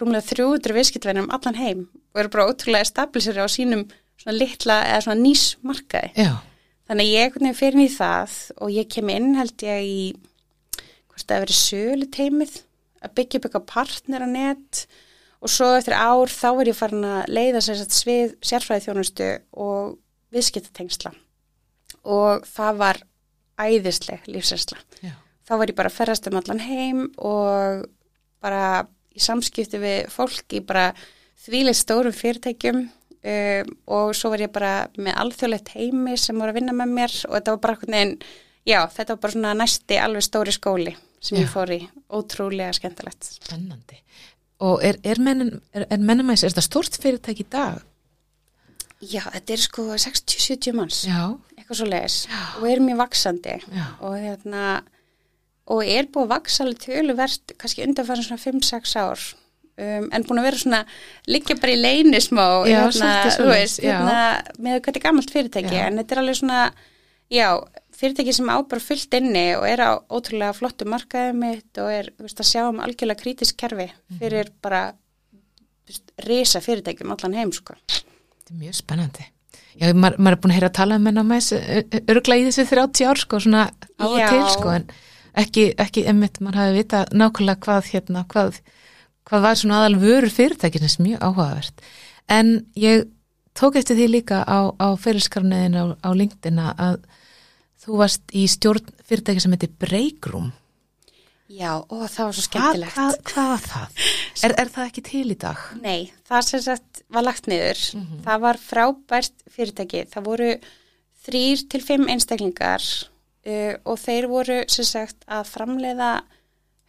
[0.00, 1.82] rúmlega 300 viðskiptverðin um allan heim
[2.14, 3.84] og eru bara ótrúlega stabilisir á sínum
[4.18, 6.12] svona litla eða svona nýsmarkaði.
[6.16, 6.32] Já.
[6.88, 10.00] Þannig að ég fyrir í það og ég kem inn held ég í
[11.12, 12.56] hvort það verið sölu teimið
[13.04, 14.84] að byggja upp eitthvað partner á net
[15.38, 19.28] og svo eftir ár þá er ég farin að leiða sér svið sérfræði þjónustu
[19.60, 19.98] og
[20.34, 21.14] viðskiptatengsla
[22.08, 23.00] og það var
[23.58, 24.78] æðisleg lífsæsla.
[25.02, 25.14] Já.
[25.48, 27.86] Þá var ég bara að ferðast um allan heim og
[28.44, 28.86] bara
[29.16, 30.92] í samskipti við fólk í bara
[31.44, 36.60] þvílega stórum fyrirtækjum um, og svo var ég bara með alþjóðlegt heimi sem voru að
[36.60, 38.16] vinna með mér og þetta var bara einhvern veginn,
[38.68, 41.42] já þetta var bara svona næsti alveg stóri skóli sem Já.
[41.42, 41.80] ég fór í,
[42.14, 43.32] ótrúlega skemmtilegt.
[43.40, 43.98] Spennandi.
[44.62, 47.80] Og er, er, mennin, er, er mennumæs, er þetta stort fyrirtæki í dag?
[49.00, 51.20] Já, þetta er sko 60-70 manns, Já.
[51.56, 52.16] eitthvað svo leiðis
[52.58, 53.52] og er mjög vaksandi
[54.02, 54.62] og hérna
[55.68, 59.22] og er búið að vaksa alveg töluvert kannski undanfæra svona 5-6 ár
[59.78, 60.80] um, en búin að vera svona
[61.28, 64.22] liggja bara í leini smá Já, hérna, þú veist, hérna,
[64.58, 65.84] með er gammalt fyrirtæki Já.
[65.86, 66.62] en þetta er alveg svona
[67.30, 67.48] já,
[68.00, 72.10] fyrirtæki sem á bara fullt inni og er á ótrúlega flottu markaði mitt og er,
[72.18, 74.18] veist, að sjá um algjörlega kritisk kerfi Mhm.
[74.24, 74.82] fyrir bara
[75.86, 77.76] veist, risa fyrirtækjum allan heim sko.
[78.48, 79.24] Þetta er mjög spennandi.
[79.76, 83.08] Já, maður, maður er búin að heyra að tala um mennumæs örgla í þessi 30
[83.10, 84.86] ár sko, svona á og til sko, en
[85.42, 88.56] ekki, ekki emmitt, maður hafi vita nákvæmlega hvað hérna, hvað,
[89.28, 91.84] hvað var svona aðal vörur fyrirtækisins mjög áhugavert.
[92.32, 93.04] En ég
[93.52, 97.02] tók eftir því líka á, á fyrirskarniðin á, á LinkedIn að
[97.84, 100.54] þú varst í stjórn fyrirtæki sem heitir Breakroom.
[101.48, 104.00] Já, og það var svo skemmtilegt hvað, hvað var það?
[104.46, 105.62] Er, er það ekki til í dag?
[105.82, 107.80] Nei, það sem sagt var lagt niður.
[108.22, 110.02] Það var frábært fyrirtæki.
[110.12, 110.50] Það voru
[111.26, 116.12] þrýr til fimm einstaklingar uh, og þeir voru sem sagt að framleiða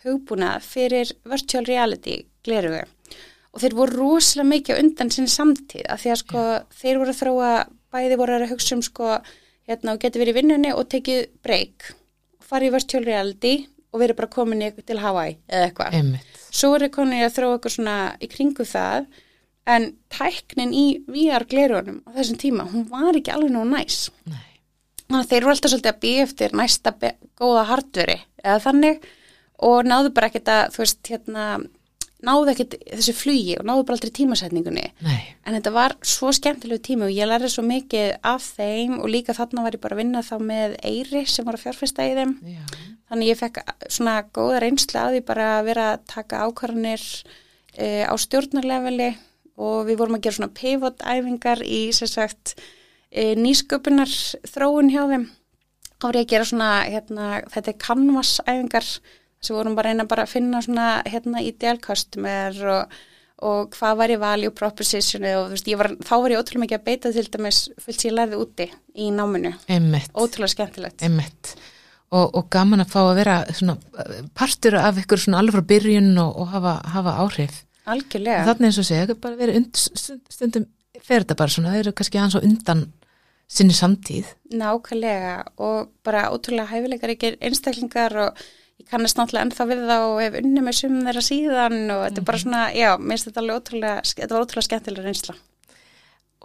[0.06, 2.84] hugbúna fyrir virtual reality glerugu.
[3.50, 6.46] Og þeir voru rosalega mikið undan sinni samtíð af því að sko
[6.84, 7.52] þeir voru að þróa,
[7.90, 9.18] bæði voru að hugsa um sko
[9.66, 11.92] hérna og geti verið í vinnunni og tekið break
[12.38, 13.58] og farið í virtual reality
[13.90, 15.98] og verið bara komin í, til Hawaii eða eitthvað.
[16.50, 19.10] Svo er konið að þróa eitthvað svona í kringu það
[19.70, 24.40] en tæknin í VR glerunum á þessum tíma, hún var ekki alveg nóg næs Nei.
[25.06, 26.94] þannig að þeir eru alltaf svolítið að býja eftir næsta
[27.40, 29.10] góða hardveri eða þannig
[29.70, 31.46] og náðu bara ekkert að þú veist hérna
[32.26, 34.86] náðu ekkert þessu flugi og náðu bara aldrei tímasetningunni.
[35.06, 39.08] Nei, en þetta var svo skemmtilegu tími og ég lærði svo mikið af þeim og
[39.12, 42.18] líka þarna var ég bara að vinna þá með Eyri sem var að fjárfesta í
[42.18, 42.36] þeim.
[42.44, 42.66] Já,
[43.12, 47.08] þannig ég fekk svona góða reynslu að því bara að vera að taka ákvarðanir
[47.78, 49.10] e, á stjórnarleveli
[49.60, 52.58] og við vorum að gera svona pivot-æfingar í sagt
[53.12, 54.12] e, nýsköpunar
[54.48, 55.30] þróun hjá þeim.
[56.00, 58.92] Þá var ég að gera svona hérna, þetta er canvas-æfingar
[59.42, 62.98] sem vorum bara reyna bara að finna svona hérna ideal customer og,
[63.48, 66.80] og hvað var ég value propositioni og þú veist, var, þá var ég ótrúlega mikið
[66.80, 71.54] að beita til dæmis fullt sem ég lærði úti í náminu, einmitt, ótrúlega skemmtilegt einmitt.
[72.10, 73.76] Og, og gaman að fá að vera svona
[74.34, 77.60] partur af ykkur svona alveg frá byrjun og, og hafa, hafa áhrif.
[77.86, 80.66] algjörlega Þannig eins og segja, það er bara verið und, stund- stundum
[81.06, 82.82] fer þetta bara svona, það eru kannski aðeins og undan
[83.50, 84.28] sinni samtíð.
[84.58, 88.42] Nákvæmlega og bara ótrúlega hæfileikar ekki einstaklingar og
[88.80, 92.22] ég kannast náttúrulega ennþá við það og hef unni með sumum þeirra síðan og þetta
[92.22, 95.36] er bara svona, já, mér finnst þetta alveg ótrúlega, þetta var ótrúlega skemmtilega reynsla.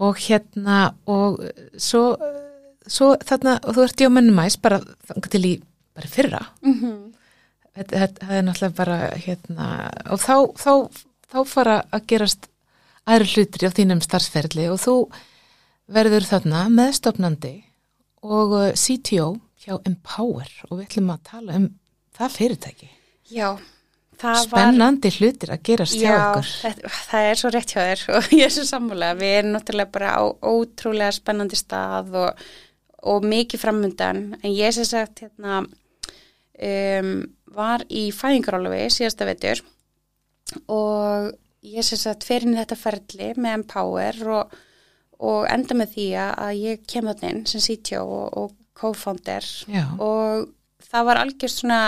[0.04, 2.40] Og hérna, og eh, svo, eh,
[2.90, 4.80] svo þarna, og þú ert í á mennumæs bara
[5.30, 5.52] til í,
[5.94, 6.42] bara fyrra.
[6.66, 6.96] Mm -hmm.
[7.74, 9.68] Þetta, þetta það er náttúrulega bara, hérna,
[10.10, 10.72] og þá, þá,
[11.30, 12.50] þá fara að gerast
[13.06, 14.96] aðri hlutir á þínum starfsferðli og þú
[15.92, 17.54] verður þarna meðstofnandi
[18.24, 21.66] og uh, CTO hjá Empower og við ætlum að tala um
[22.14, 22.90] það fyrirtæki.
[23.34, 23.48] Já,
[24.20, 24.42] það var...
[24.48, 26.50] Spennandi hlutir að gerast hjá Já, okkur.
[26.64, 29.12] þetta, það er svo rétt hjá þér og ég er svo sammála.
[29.20, 32.44] Við erum náttúrulega bara á ótrúlega spennandi stað og,
[33.14, 34.26] og mikið framundan.
[34.42, 37.14] En ég sem sagt hérna, um,
[37.54, 39.62] var í fæðingarálufi síðasta vetur
[40.70, 41.32] og
[41.64, 44.58] ég sem sagt fer inn í þetta ferli með Empower og,
[45.24, 49.86] og enda með því að ég kem þarna inn sem CTO og, og co-founder Já,
[50.02, 50.50] og
[50.94, 51.80] það var algjörst svona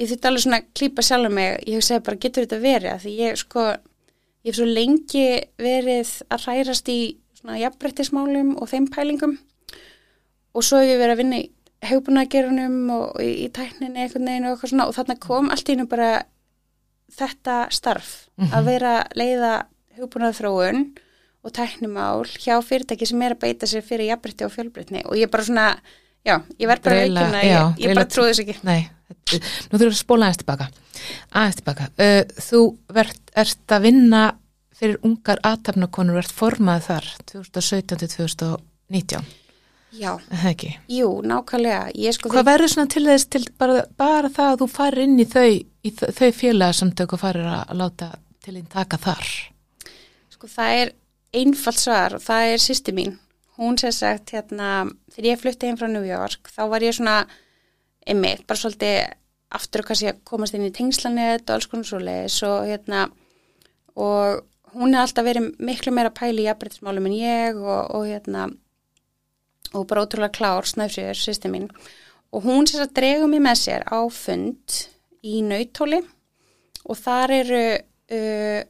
[0.00, 1.62] ég þurfti alveg svona að klípa sjálf mig.
[1.68, 2.90] Ég segið bara getur þetta verið?
[2.94, 3.64] Af því ég sko,
[4.44, 5.24] ég hef svo lengi
[5.60, 7.00] verið að hrærast í
[7.40, 9.36] svona jafnbrettismálum og þeim pælingum.
[10.56, 11.50] Og svo hef ég verið að vinna í
[11.90, 14.88] hefbúnagerunum og í, tækninni einhvern veginn og eitthvað svona.
[14.88, 16.10] Og þarna kom allt í hennu bara
[17.10, 19.54] þetta starf að vera að leiða
[19.98, 20.84] hefbúnaðþróun
[21.40, 25.04] og tæknimál hjá fyrirtæki sem er að beita sér fyrir jafnbretti og fjölbreytni.
[25.08, 25.66] Og ég bara svona,
[26.26, 28.56] já, ég verð bara veikina, já, ég, ég bara trúi þess ekki.
[28.66, 28.80] nei,
[29.10, 30.68] nú þurfum við að spóla aðeins tilbaka.
[31.32, 31.88] Aðeins tilbaka.
[31.96, 32.62] Uh, þú
[32.96, 34.22] vert, ert að vinna
[34.80, 39.28] fyrir ungar aðtapnakonur, ert formað þar 2017 til 2019,
[39.90, 40.68] Já, það ekki?
[40.94, 45.02] jú, nákvæmlega, sko Hvað verður svona til þess til bara, bara það að þú farir
[45.04, 48.12] inn í þau, í þau, þau félagsamtök og farir að láta
[48.44, 49.32] til einn taka þar?
[50.30, 50.92] Sko það er
[51.40, 53.18] einfalt svar og það er sýsti mín.
[53.60, 57.16] Hún sér sagt hérna, þegar ég flutti heim frá New York þá var ég svona
[58.08, 59.00] einmitt, bara svolítið
[59.52, 63.02] aftur og kannski að komast inn í tengslanett og alls konar svo leiðis og hérna
[64.00, 68.48] og hún er alltaf verið miklu meira pæli í jafnbrettismálum en ég og, og hérna
[69.74, 71.68] og bara ótrúlega klár, snæfsjöður, sýsti mín.
[72.34, 74.78] Og hún sér að dregu mig með sér á fund
[75.22, 76.00] í nautóli
[76.86, 78.60] og þar eru uh,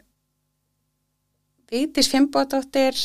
[1.70, 2.96] Vigdís Fimbódóttir,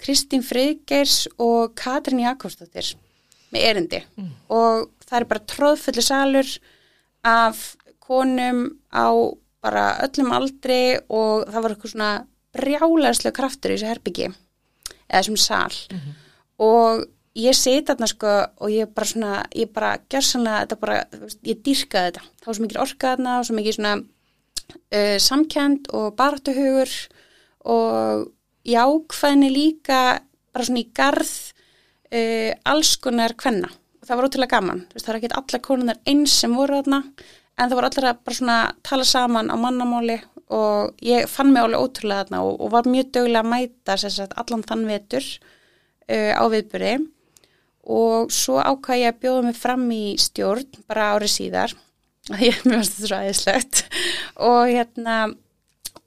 [0.00, 2.94] Kristín Friðgeirs og Katrin Jakobsdóttir
[3.52, 4.00] með erindi.
[4.48, 6.50] Og það er bara tróðfullu salur
[7.26, 9.10] af konum á
[9.60, 12.12] bara öllum aldri og það var eitthvað svona
[12.56, 15.76] brjálæðslega kraftur í þessu herbyggi eða þessum sal.
[16.58, 17.04] Og
[17.38, 20.96] ég seti þarna sko og ég bara svona, ég bara gjörsanlega þetta bara,
[21.46, 22.24] ég dýrkaði þetta.
[22.40, 26.94] Þá var svo mikið orka þarna og svo mikið svona uh, samkend og baratuhugur
[27.70, 28.28] og
[28.66, 30.00] jákvæðni líka
[30.50, 31.34] bara svona í garð
[32.12, 33.70] uh, alls konar kvenna.
[34.00, 37.02] Og það var ótrúlega gaman, veist, það var ekki allar konunar eins sem voru þarna
[37.60, 40.18] en það voru allar að bara svona tala saman á mannamáli
[40.50, 44.36] og ég fann mig alveg ótrúlega þarna og, og var mjög dögulega að mæta sagt,
[44.40, 45.26] allan þann vetur
[46.10, 46.94] uh, á viðbyrði
[47.90, 51.76] og svo ákvað ég að bjóða mig fram í stjórn bara árið síðar.
[52.38, 53.84] Ég mér varst þetta svo aðeinslegt
[54.46, 55.20] og hérna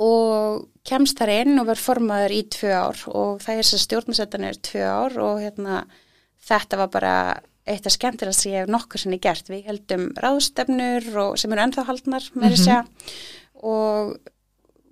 [0.01, 3.03] og kemst þar inn og verð formaður í tvö ár.
[3.13, 5.83] Og það er þess að stjórnasettan er tvö ár og hérna
[6.43, 7.15] þetta var bara
[7.63, 9.47] eitt af skemmtilegast sem ég hef nokkur sinni gert.
[9.51, 13.13] Við heldum ráðstefnur og sem eru ennþá haldnar með þess að
[13.63, 14.17] og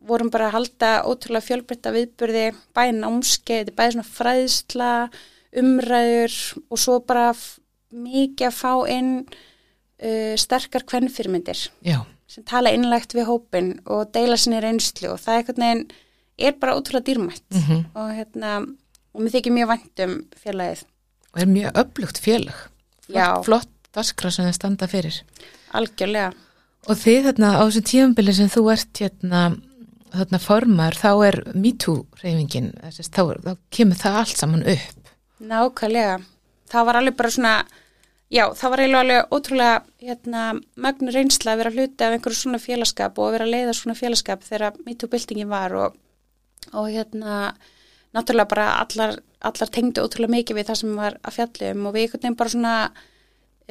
[0.07, 4.93] vorum bara að halda ótrúlega fjölbreytta viðburði, bæði námskeið, bæði svona fræðsla,
[5.61, 6.37] umræður
[6.71, 7.27] og svo bara
[7.91, 11.99] mikið að fá inn uh, sterkar kvennfyrmyndir Já,
[12.31, 15.47] sem tala innlægt við hópin og deila sinni reynslu og það er
[16.39, 17.85] er bara ótrúlega dýrmætt Mhm.
[17.95, 18.51] og hérna
[19.13, 20.13] og mér þykir mjög vænt um
[20.43, 20.83] félagið
[21.33, 22.55] og er mjög öflugt félag
[23.05, 25.21] flott, flott daskra sem þið standa fyrir
[25.73, 26.33] algjörlega.
[26.87, 29.41] og þið þarna á þessum tífambili sem þú ert hérna
[30.11, 34.97] þarna formar þá er MeToo reyfingin þá, þá kemur það allt saman upp
[35.41, 36.21] Nákvæmlega.
[36.69, 37.53] Það var alveg bara svona,
[38.31, 40.45] já, það var eiginlega alveg ótrúlega hérna,
[40.85, 43.99] mögnu reynsla að vera hluti af einhverju svona félagskap og að vera að leiða svona
[43.99, 45.99] félagskap þegar MeToo-byltingin var og,
[46.71, 47.53] og hérna,
[48.15, 52.07] náttúrulega bara allar, allar tengdu ótrúlega mikið við það sem var að fjallum og við
[52.07, 52.75] einhvern veginn bara svona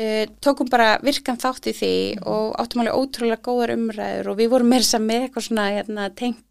[0.00, 1.94] uh, tókum bara virkan þátt í því
[2.28, 6.08] og áttum alveg ótrúlega góðar umræður og við vorum meira sem með eitthvað svona hérna,
[6.16, 6.46] tengt.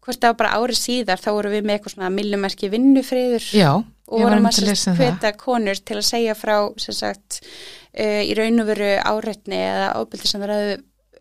[0.00, 3.48] Hvort það var bara árið síðar þá vorum við með eitthvað svona millumerki vinnufriður.
[3.52, 3.72] Já,
[4.10, 8.62] og vorum um að að hveta konur til að segja frá sagt uh, í raun
[8.62, 10.74] og veru áreitni eða ábyldi sem verið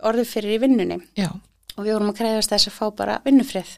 [0.09, 0.99] orðið fyrir í vinnunni.
[1.19, 1.29] Já,
[1.79, 3.71] og við vorum að krefast þess að fá bara vinnufrið.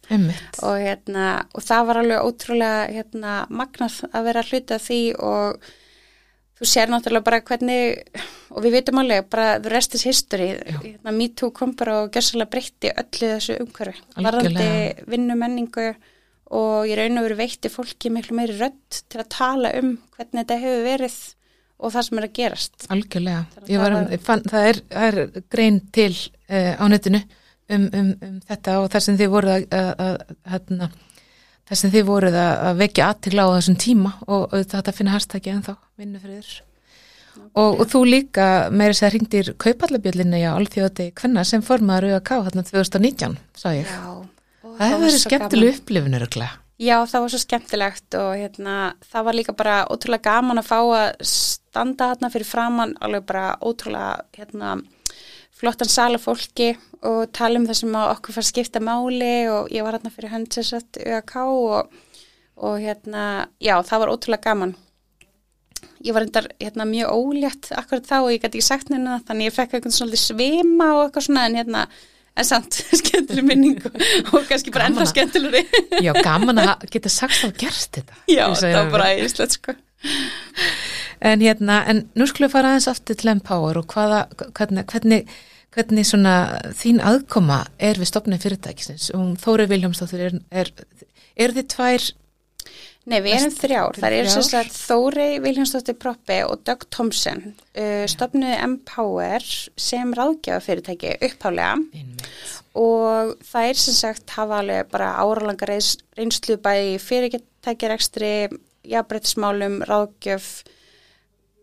[0.65, 5.71] Og, hérna, og það var alveg ótrúlega hérna, magnað að vera hluta af því og
[6.61, 8.21] þú sér náttúrulega bara hvernig
[8.51, 10.53] og við veitum alveg bara the rest is history.
[10.81, 14.01] Hérna, me too kom bara og gjössalega breytti öllu þessu umhverfi.
[14.17, 14.71] Varðandi
[15.09, 15.91] vinnumenningu
[16.51, 20.41] og ég raun og veru veitti fólki miklu meiri rödd til að tala um hvernig
[20.41, 21.19] þetta hefur verið
[21.81, 22.87] og það sem er að gerast.
[22.93, 27.21] Algjörlega, það um, var- ég fann, það, er, það er grein til uh, á netinu
[27.71, 30.89] um, um, um þetta og það sem þið voruð að, að, að hérna,
[32.09, 34.43] voruð að, að vekja aðtigla á þessum tíma og,
[34.75, 36.51] þetta finna hashtaggi ennþá, vinnufriður.
[37.55, 42.63] Og, og þú líka meira sér hringdir kaupallabjöllinu já, alþjóði hvenna sem formaður UAK hérna
[42.67, 43.87] 2019, sá ég.
[43.87, 44.20] Já,
[44.77, 46.57] það hefur verið skemmtileg upplifunur örugglega.
[46.81, 48.75] Já, það var svo skemmtilegt og hérna,
[49.11, 53.43] það var líka bara ótrúlega gaman að fá að standa þarna fyrir framann, alveg bara
[53.61, 54.71] ótrúlega hérna,
[55.61, 56.71] flottan sala fólki
[57.05, 60.97] og tala um það sem okkur fær skipta máli og ég var hérna fyrir höndsinsett
[61.05, 61.93] ÖK og,
[62.57, 63.27] og hérna,
[63.61, 64.73] já, það var ótrúlega gaman.
[66.01, 69.51] Ég var endar hérna, mjög ólétt akkurat þá og ég gæti ekki sagt neina þannig
[69.51, 71.85] ég fekk eitthvað svolítið svima og eitthvað svona en hérna,
[72.37, 75.63] en samt skemmtileg minning og, kannski bara ennþá að- skemmtilegri.
[76.05, 79.75] já, gaman að geta sagt og gert þetta Já, það var bara æðislegt sko.
[81.21, 84.23] En hérna, en nú skulum við fara aðeins aftur til Empower og hvaða,
[84.57, 85.19] hvernig, hvernig,
[85.75, 86.33] hvernig svona
[86.79, 90.71] þín aðkoma er við stopnið fyrirtækisins og Þóri Viljámsdóttir er, er,
[91.45, 92.07] er þið tvær,
[93.09, 93.97] Nei, við erum þrjár.
[93.97, 99.45] Það er sem sagt Þórei Viljánsdóttir Proppi og Doug Thompson uh, stopnuði Empower
[99.81, 102.27] sem ráðgjafa fyrirtæki upphálega einmitt,
[102.77, 108.31] og það er sem sagt hafa alveg bara áralanga reynslu bæði í fyrirtækjarekstri,
[108.93, 110.53] jafnbreytismálum, ráðgjöf,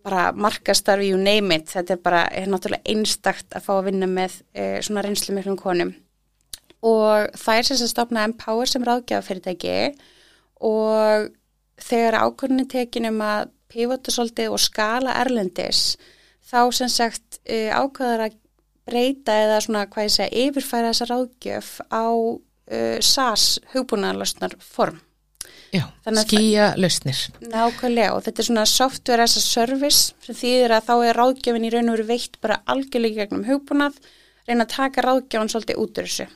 [0.03, 1.71] bara markastarfi, you name it.
[1.71, 5.63] Þetta er bara, er náttúrulega einstakt að fá að vinna með uh, svona reynslu miklum
[5.63, 5.95] konum.
[6.83, 9.81] Og það er sem sagt stopnað Empower sem ráðgjafa fyrirtæki
[10.65, 11.31] og
[11.79, 15.97] þegar ákvörðinu tekin um að pivota svolítið og skala erlendis
[16.49, 18.39] þá sem sagt uh, ákvörðar að
[18.89, 25.03] breyta eða svona hvað ég segja yfirfæra þessa ráðgjöf á uh, SAS hugbúnaðarlösnar form.
[25.73, 25.85] já,
[26.25, 27.19] skýja lausnir.
[27.45, 31.69] Nákvæmlega og þetta er svona software as a service sem þýðir að þá er ráðgjöfin
[31.69, 33.99] í raun og veru veitt bara algjörlega gegnum hugbúnað,
[34.49, 36.29] reyna að taka ráðgjöfin svolítið út úr þessu.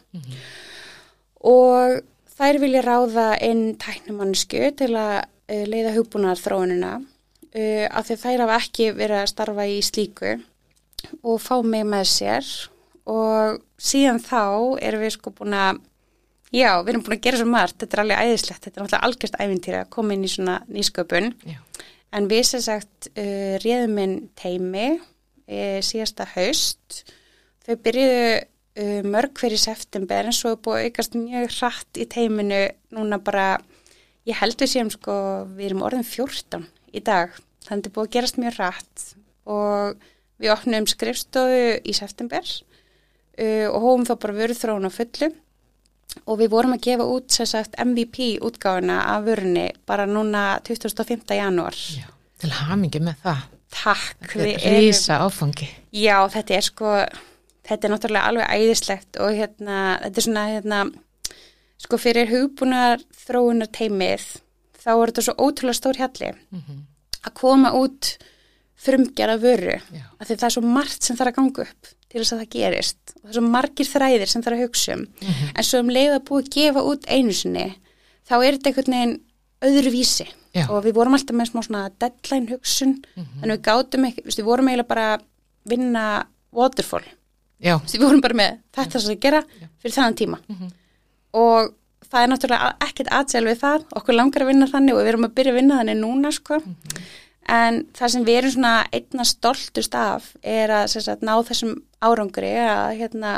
[1.53, 2.03] Og
[2.38, 8.45] þær vilja ráða inn tæknumannsku til að uh, leiða hugbúnaðar þróunina uh, af því þær
[8.47, 10.37] hafa ekki verið að starfa í slíku
[11.23, 12.53] og fá mig með sér
[13.11, 15.81] og síðan þá erum við sko búin að
[16.53, 19.07] Já, við erum búin að gera svo margt, þetta er alveg æðislegt, þetta er náttúrulega
[19.07, 21.31] algjörst æfintýri að koma inn í svona nýsköpun.
[21.49, 21.55] Já.
[22.12, 26.99] En við sem sagt uh, réðum minn teimi uh, síðasta haust.
[27.64, 28.27] Þau byrjuðu
[28.79, 32.63] uh, mörg fyrir september en svo er búið að aukast mjög hratt í teiminu
[32.95, 33.47] núna bara,
[34.29, 35.15] ég held við séum sko,
[35.57, 37.35] við erum orðin 14 í dag.
[37.67, 39.07] Þannig er búið að gerast mjög hratt
[39.53, 40.03] og
[40.43, 45.33] við opnum skrifstofu í september uh, og hófum þá bara vöru þróun á fullu
[46.29, 51.25] og við vorum að gefa út sem sagt MVP útgáfuna af vörunni bara núna 25.
[51.39, 51.77] janúar.
[51.77, 52.09] Já,
[52.43, 53.45] til hamingi með það.
[53.73, 54.27] Takk.
[54.35, 55.68] Þetta er rísa áfangi.
[55.97, 56.91] Já, þetta er sko,
[57.69, 60.81] þetta er náttúrulega alveg æðislegt og hérna, þetta er svona, hérna,
[61.83, 64.25] sko fyrir hugbúnar þróunar teimið,
[64.83, 66.83] þá er þetta svo ótrúlega stór hjalli Mhm.
[67.27, 68.17] að koma út
[68.83, 70.03] frumgerða vöru, Já.
[70.21, 72.51] af því það er svo margt sem þarf að ganga upp til þess að það
[72.51, 75.53] gerist og það er svo margir þræðir sem þarf að hugsa um Mhm.
[75.57, 77.77] en svo um leið að búið að gefa út einu sinni
[78.29, 79.21] þá er þetta einhvern veginn
[79.63, 80.69] öðru vísi Já.
[80.69, 84.67] og við vorum alltaf með smá svona deadline hugsun þannig við gátum ekki, við vorum
[84.69, 85.19] eiginlega bara
[85.65, 87.05] vinna waterfall
[87.63, 89.43] Já, við vorum bara með þetta sem að gera
[89.83, 90.39] fyrir þannan tíma.
[90.49, 90.73] Mhm.
[91.35, 91.73] og
[92.13, 95.25] það er náttúrulega ekkert aðsel við það, okkur langar að vinna þannig og við erum
[95.25, 96.59] að byrja að vinna þannig núna sko.
[97.49, 102.53] En það sem við erum svona einna stoltust af er að sagt, ná þessum árangri
[102.61, 103.33] að hérna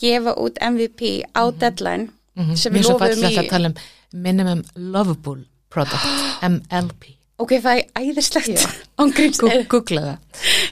[0.00, 2.56] gefa út MVP á deadline Mhm.
[2.56, 3.74] sem Mér við er svo lofum fallegt í að tala um
[4.12, 6.04] minimum lovable product,
[6.42, 7.16] MLP.
[7.44, 8.64] Ok, það er æðislegt.
[9.02, 10.16] Ángríms Googla það.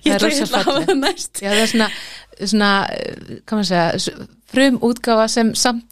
[0.05, 1.43] ég Það er ætla rosa að hafa það næst.
[1.43, 1.91] Já, það er svona,
[2.41, 5.87] svona hvað maður segja, frum útgáfa sem samt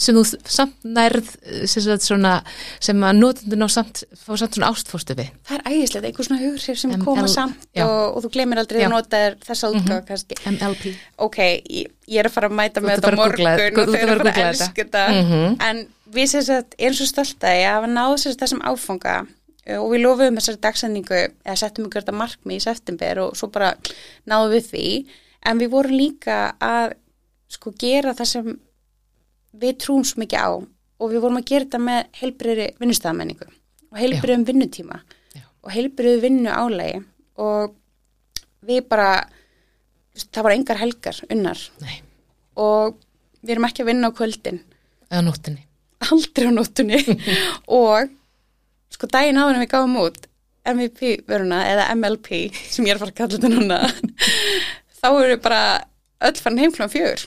[0.00, 1.28] sem þú samt nærð
[1.68, 2.34] sem, svona,
[2.82, 5.30] sem að notendur ná samt fá samt svona ástfóstu við.
[5.48, 8.80] Það er æðislegt, einhver svona hughrif sem ML koma samt og, og þú glemir aldrei
[8.80, 8.86] Já.
[8.86, 8.92] Mhm.
[8.92, 10.38] að nota þessa útgáfa kannski.
[10.52, 10.94] MLP
[11.26, 13.56] ok, ég, ég er að fara að mæta með að þetta á að morgun og
[13.56, 15.04] þau að eru að að fara að elska þetta.
[15.18, 15.56] Mhm.
[15.68, 19.18] en við sem sagt erum svo stolt að hafa náð þessum áfanga
[19.76, 23.74] og við lofum þessari dagsendingu eða settum ykkur þetta markmi í september og svo bara
[24.30, 24.84] náðum við því.
[25.50, 26.94] En við vorum líka að
[27.50, 28.50] sko gera það sem
[29.60, 30.50] við trúum svo mikið á
[31.00, 33.48] og við vorum að gera þetta með heilbriðri vinnustæðamenningu
[33.90, 35.00] og heilbriðum vinnutíma
[35.34, 35.42] Já.
[35.42, 37.00] og heilbriðu vinnu álægi
[37.40, 37.74] og
[38.68, 39.08] við bara
[40.20, 41.64] það var engar helgar unnar.
[41.80, 41.96] Nei,
[42.60, 43.00] og
[43.40, 44.62] við erum ekki að vinna á kvöldin.
[45.10, 45.66] Eða nóttinni
[46.08, 47.00] aldrei á nóttunni.
[47.80, 48.10] Og
[48.94, 50.26] sko daginn áður en við gáum út
[50.70, 53.80] MVP veruna eða MLP sem ég er að fara að kalla þetta núna
[55.00, 55.62] þá við bara
[56.20, 57.22] öll farin heim klán fjögur.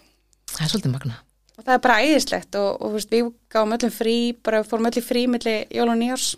[0.53, 1.19] Það er svolítið magna
[1.53, 4.99] og það er bara æðislegt og, og veist, við gáum öllum frí bara fórum öll
[4.99, 6.33] í frí milli jól og nýjárs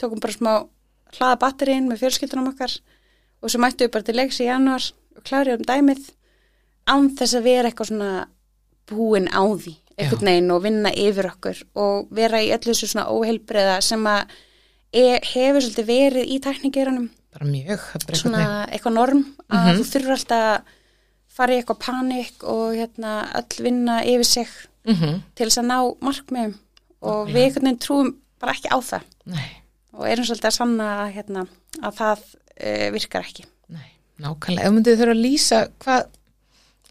[0.00, 0.52] tókum bara smá
[1.14, 2.74] hlaða batterín með fjölskyldunum okkar
[3.40, 6.10] og svo mættum við bara til leiks í januar og klárið um dæmið
[6.90, 8.12] án þess að vera eitthvað svona
[8.90, 13.06] búin á því einhvern veginn og vinna yfir okkur og vera í öllu þessu svona
[13.14, 14.22] óheilbreiða sem að
[14.92, 17.80] e, hefur svolítið verið í tækningeranum Bara mjög,
[18.14, 19.78] svona eitthvað norm að Mhm.
[19.80, 20.60] þú þurfur alltaf að
[21.34, 24.46] fara í eitthvað panik og hérna öll vinna yfir sig
[24.86, 25.20] mm -hmm.
[25.34, 26.54] til þess að ná markmiðum.
[27.02, 29.02] Og við einhvern veginn trúum bara ekki á það.
[29.26, 29.50] Nei,
[29.92, 31.46] og erum svolítið að sanna hérna,
[31.82, 32.18] að það
[32.64, 33.44] uh, virkar ekki.
[33.68, 33.90] nei,
[34.20, 34.66] nákvæmlega.
[34.66, 36.06] Ef myndið þurfa að lýsa hvað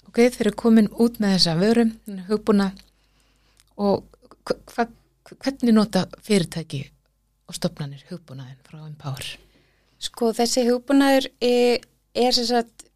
[0.07, 1.91] ok, þeir eru komin út með þessa vörum
[2.27, 2.71] hugbúna
[3.81, 4.03] og
[4.43, 4.87] hva,
[5.31, 6.83] hvernig nota fyrirtæki
[7.47, 9.33] og stopnanir hugbúnaðin frá Empower
[10.03, 12.87] Sko þessi hugbúnaður er, er sem sagt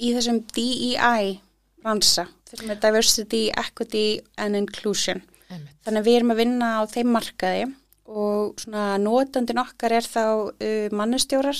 [0.00, 1.40] í þessum DEI
[1.84, 5.24] ransa, þessum er Diversity, Equity and Inclusion.
[5.50, 5.74] Einmitt.
[5.84, 7.66] Þannig að við erum að vinna á þeim markaði
[8.10, 11.58] og svona notandin okkar er þá uh, mannustjórar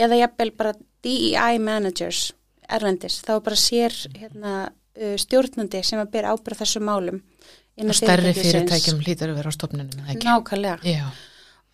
[0.00, 2.30] eða jafnvel bara DEI managers
[2.70, 4.76] erlendis, þá bara sér hérna, uh,
[5.20, 7.20] stjórnandi sem að byrja ábyrða þessum málum
[7.80, 10.06] og stærri fyrirtækjum hlýtur að vera á stopnunum?
[10.20, 10.78] Nákvæmlega.
[10.84, 11.06] Já,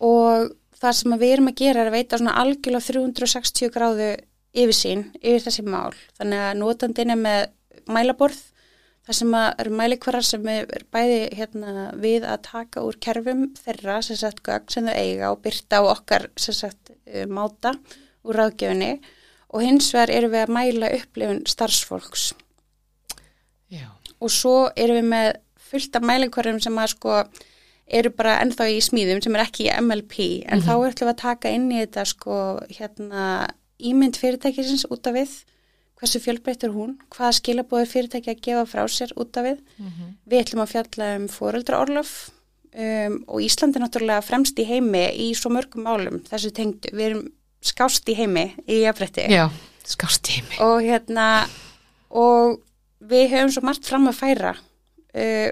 [0.03, 4.11] og það sem við erum að gera er að veita svona algjörlega 360 gráðu
[4.57, 5.97] yfirsýn yfir þessi mál.
[6.19, 7.41] Þannig að notandinn er með
[7.89, 8.39] mælaborð
[9.07, 14.19] það sem eru mælikvarar sem er bæði hérna, við að taka úr kerfum þeirra sem
[14.19, 17.77] sagt gögn sem þau eiga og byrta á okkar sem sagt uh, máta
[18.27, 18.97] úr ráðgjöfinni.
[19.55, 22.33] Og hins vegar erum við að mæla upplifun starfsfólks
[24.19, 25.29] og svo erum við með
[25.67, 27.19] fullt af mælingvarum sem að sko
[27.87, 31.21] eru bara ennþá í smíðum sem er ekki í MLP en þá ætlum við að
[31.21, 33.27] taka inn í þetta sko hérna
[33.77, 35.35] ímynd fyrirtækisins út af við
[35.97, 39.61] hversu fjölbreyttur hún, hvaða skilabóður fyrirtæki að gefa frá sér út af við.
[40.29, 42.11] Við ætlum að fjalla um fóreldraorlof
[42.77, 47.05] um, og Íslandi er náttúrulega fremst í heimi í svo mörgum málum þessu tengdu, við
[47.09, 47.23] erum
[47.65, 49.25] skást í heimi í jafnbretti
[50.61, 51.47] og hérna
[52.13, 52.59] og
[52.99, 55.49] við höfum svo margt fram að færa uh,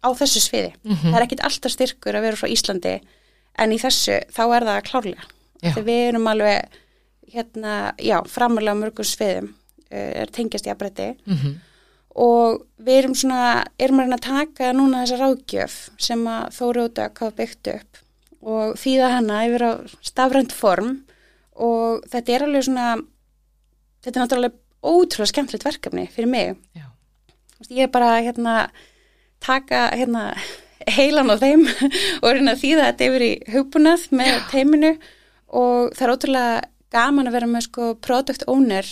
[0.00, 0.74] á þessu sviði.
[0.84, 1.06] Mhm.
[1.06, 2.94] Það er ekkit alltaf styrkur að vera frá Íslandi
[3.60, 5.32] en í þessu þá er það klárlega.
[5.60, 6.78] Þegar við erum alveg
[7.30, 11.58] hérna, já, framalega á mörgum sviðum uh, er tengjast í aðbretti mm
[12.20, 17.22] og við erum svona, erum að taka núna þessa ráðgjöf sem að Þóri og Dögg
[17.22, 18.00] hafa byggt upp
[18.40, 19.72] og þýða hana yfir á
[20.02, 20.90] stafrænt form
[21.54, 22.88] og þetta er alveg svona,
[24.02, 26.56] þetta er náttúrulega ótrúlega skemmtilegt verkefni fyrir mig.
[26.76, 26.86] já,
[27.58, 28.70] veist, Ég er bara hérna
[29.40, 30.34] taka hérna
[30.88, 31.66] heilan á þeim
[32.22, 34.92] og reyna að þýða þetta yfir í hugbúnað með teiminu
[35.50, 36.60] og það er ótrúlega
[36.90, 38.86] gaman að vera með sko product owner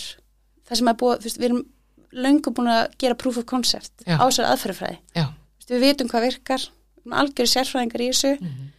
[0.69, 1.63] það sem er búið, þú veist, við erum
[2.09, 4.17] löngu búin að gera proof of concept Já.
[4.21, 5.25] á já
[5.59, 8.69] Þú veist, Við vitum hvað virkar, við erum algjörðu sérfræðingar í þessu Mhm.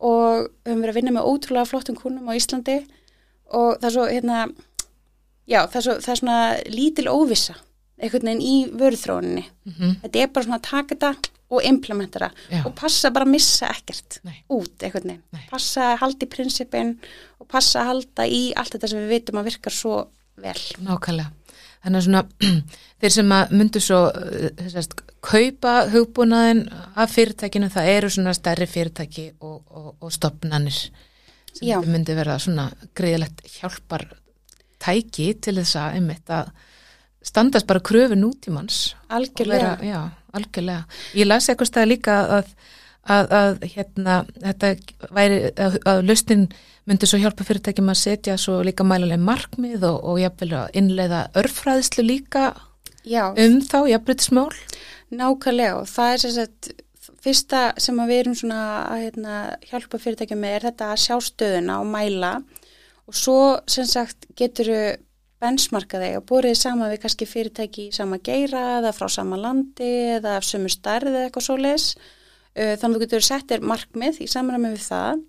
[0.00, 2.78] og við höfum verið að vinna með ótrúlega flottum kúnum á Íslandi
[3.52, 4.38] og það er svo, hérna,
[5.50, 6.38] já, það er, svo, það er svona
[6.70, 7.56] lítil óvissa
[8.00, 9.44] einhvern veginn í vörðróninni.
[9.68, 9.96] Mhm.
[10.04, 12.62] Þetta er bara svona að taka þetta og implementara Já.
[12.64, 14.36] og passa bara að missa ekkert Nei.
[14.54, 15.22] út einhvern veginn.
[15.34, 15.42] Nei.
[15.50, 16.92] Passa að halda í prinsipin
[17.40, 19.96] og passa að halda í allt þetta sem við vitum að virkar svo
[20.40, 20.62] vel.
[20.86, 21.32] Nákvæmlega.
[21.80, 22.22] Þannig að svona
[23.00, 24.94] þeir sem að myndu svo uh, þessast,
[25.24, 26.62] kaupa hugbúnaðin
[26.94, 30.76] af fyrirtækinu, það eru svona stærri fyrirtæki og, og, og stopnanir
[31.50, 31.80] sem Já.
[31.82, 34.06] myndi vera svona greiðilegt hjálpar
[34.80, 36.50] tæki til þess að einmitt að
[37.30, 38.94] standast bara kröfu nútímans.
[38.94, 39.76] Og algjörlega.
[39.76, 40.00] vera, já,
[40.36, 41.00] algjörlega.
[41.14, 42.52] Ég las eitthvað stað líka að,
[43.04, 44.72] að, að hérna, þetta
[45.12, 46.48] væri að, að lausnin
[46.88, 51.24] myndi svo hjálpa fyrirtækjum að setja svo líka mæluleg markmið og, og jafnvel að innleiða
[51.38, 52.50] örfræðslu líka
[53.06, 54.50] Já, um þá, jafnbrytismál
[55.10, 56.70] nákvæmlega og það er sem sagt
[57.20, 59.36] fyrsta sem við erum svona að hérna,
[59.70, 62.32] hjálpa fyrirtækjum með er þetta að sjá stöðuna og mæla
[63.10, 63.40] og svo
[63.70, 64.70] sem sagt getur
[65.40, 69.90] benchmarka þig og búrið saman við kannski fyrirtæki í sama geira eða frá sama landi
[70.16, 71.86] eða af sömu stærð eða eitthvað svo leis
[72.54, 75.20] þannig að þú getur settir markmið í samræmi við það.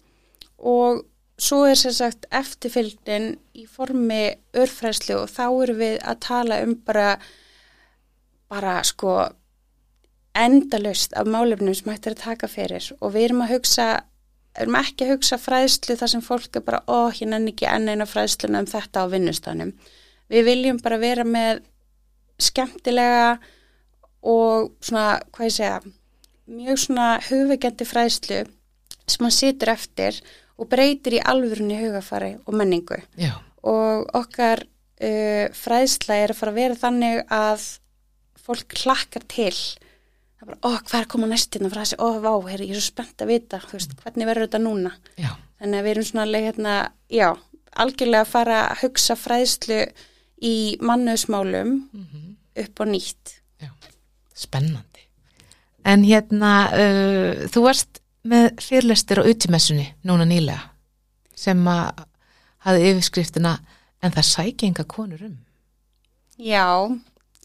[0.72, 1.04] Og
[1.42, 4.24] svo er sem sagt eftirfylgnin í formi
[4.58, 7.12] örfræðslu og þá erum við að tala um bara
[8.52, 9.16] bara sko
[10.38, 12.92] endalust af málefnum sem hægt er að taka fyrir.
[13.00, 13.88] Og við erum að hugsa
[14.60, 17.92] erum ekki að hugsa fræðslu þar sem fólk er bara, ó, ég nenni ekki enn
[17.92, 19.74] eina fræðsluna um þetta á vinnustanum.
[20.32, 21.64] Við viljum bara vera með
[22.42, 23.38] skemmtilega
[24.22, 25.80] og svona, hvað ég segja,
[26.52, 28.42] mjög svona hugveikjandi fræðslu
[29.08, 30.20] sem hann situr eftir
[30.62, 33.00] og breytir í alvörunni hugafari og menningu.
[33.20, 37.66] Já, Og okkar uh, fræðsla er að fara að vera þannig að
[38.42, 39.54] fólk hlakkar til
[40.42, 42.76] það er bara, ó, hvað er að koma næstina frá þessi, ó, vá, heyri, ég
[42.76, 44.92] er svo spennt að vita þú veist, hvernig verður þetta núna?
[45.22, 45.32] Já,
[45.62, 46.76] þannig að við erum svona alveg hérna,
[47.14, 47.30] já
[47.80, 49.80] algjörlega að fara að hugsa fræðslu
[50.42, 51.76] í mannöðsmálum
[52.62, 53.36] upp á nýtt.
[53.62, 53.70] Já,
[54.36, 55.06] spennandi.
[55.88, 60.68] En hérna, uh, þú varst með fyrirlestir á utimessunni núna nýlega
[61.38, 62.04] sem að
[62.68, 63.56] hafi yfirskriftina
[64.02, 65.38] en það sækja enga konur um.
[66.38, 66.68] já,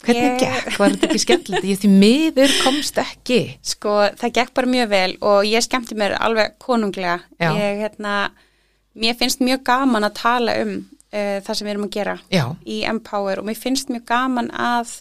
[0.04, 0.78] Hvernig Ég- gekk?
[0.78, 1.64] Var þetta ekki skemmtilegt?
[1.64, 3.38] Ég því miður komst ekki.
[3.64, 8.30] sko, það gekk bara mjög vel og ég skemmti mér alveg konunglega ég, hérna,
[8.94, 10.74] mér finnst mjög gaman að tala um
[11.12, 14.50] uh, það sem við erum að gera Já, í Empower og mér finnst mjög gaman
[14.52, 14.98] að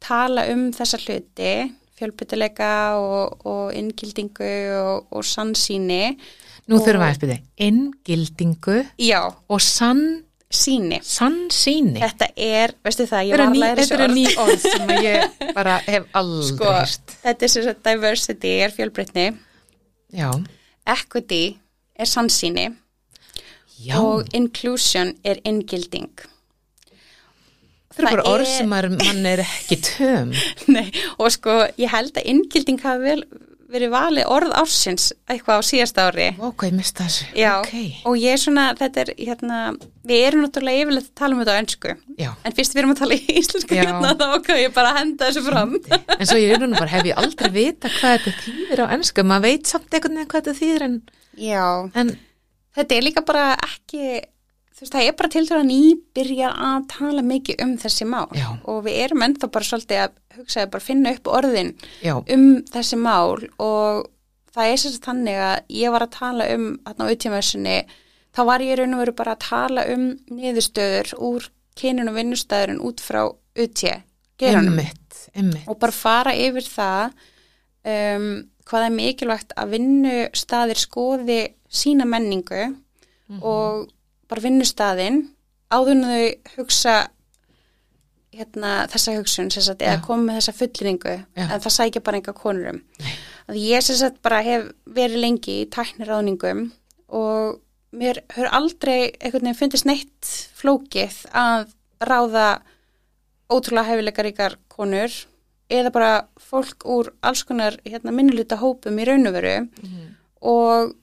[0.00, 2.70] tala um þessa hluti fjölbyttileika
[3.00, 6.16] og, og inngildingu og, og sannsýni
[6.68, 7.38] nú Og- þurfum við að spyrja.
[7.66, 8.78] Inngildingu
[9.48, 10.22] og sann,
[10.56, 12.00] síni sannsýni.
[12.02, 14.94] þetta er, veistu það, ég var að læra þetta eru þessu ný orð orð sem
[15.04, 19.28] ég bara hef aldrei sko, þetta er sem sagt diversity er fjölbreytni,
[20.16, 20.30] Já,
[20.86, 21.44] equity
[21.98, 22.70] er sannsýni.
[23.76, 26.08] Já, og inclusion er inngilding.
[27.96, 30.32] Það eru bara orð sem er, mann er ekki töm.
[30.74, 30.86] Nei,
[31.16, 33.24] og sko, ég held að inngilding hafi vel
[33.72, 36.26] verið valið orð ársins eitthvað á síðast ári
[37.00, 37.26] þessu.
[37.34, 37.72] Já, Ok,
[38.06, 39.58] og ég er svona, þetta er, hérna,
[40.06, 42.30] við erum náttúrulega yfirleitt að tala um þetta á önsku, já.
[42.46, 45.42] en fyrst við erum að tala í íslensku hérna, þá ok, ég bara henda þessu
[45.48, 45.74] fram.
[46.16, 49.26] En svo ég er nú bara, hef ég aldrei vita hvað þetta þýðir á ennsku.
[49.26, 50.96] Maður veit samt einhvern veginn hvað þetta þýðir en,
[51.36, 51.66] Já,
[52.00, 52.14] en
[52.78, 54.20] þetta er líka bara ekki,
[54.76, 58.26] þú veist, það er bara til þess að nýbyrja að tala mikið um þessi mál.
[58.36, 58.48] Já.
[58.68, 61.72] og við erum ennþá bara svolítið að hugsa að bara finna upp orðin
[62.04, 63.46] já, um þessi mál.
[63.56, 64.10] Og
[64.56, 67.78] það er sérst þannig að ég var að tala um þarna á uttímaðsynni,
[68.36, 73.00] þá var ég raun og veru bara að tala um niðurstöður úr kyninu vinnustæðurinn út
[73.04, 73.22] frá
[73.56, 73.92] utí,
[74.40, 74.80] geranum
[75.66, 77.16] og bara fara yfir það
[77.84, 78.28] um,
[78.68, 82.70] hvað er mikilvægt að vinnustæðir skoði sína menningu
[83.40, 83.88] og
[84.30, 85.22] bara vinnustæðin
[85.72, 86.96] áður en þau hugsa
[88.36, 91.44] hérna, þessa hugsun sagt, eða koma með þessa fullinningu Já.
[91.46, 93.14] en það sækja bara enga konur um Nei.
[93.48, 94.66] að ég sagt bara hef
[94.98, 96.66] verið lengi í tækniráðningum
[97.16, 97.62] og
[97.96, 101.70] mér hefur aldrei einhvern veginn fundist neitt flókið að
[102.04, 102.48] ráða
[103.48, 105.14] ótrúlega hefileikaríkar konur
[105.72, 109.56] eða bara fólk úr alls konar hérna, minnuluta hópum í raun og veru
[110.46, 110.94] og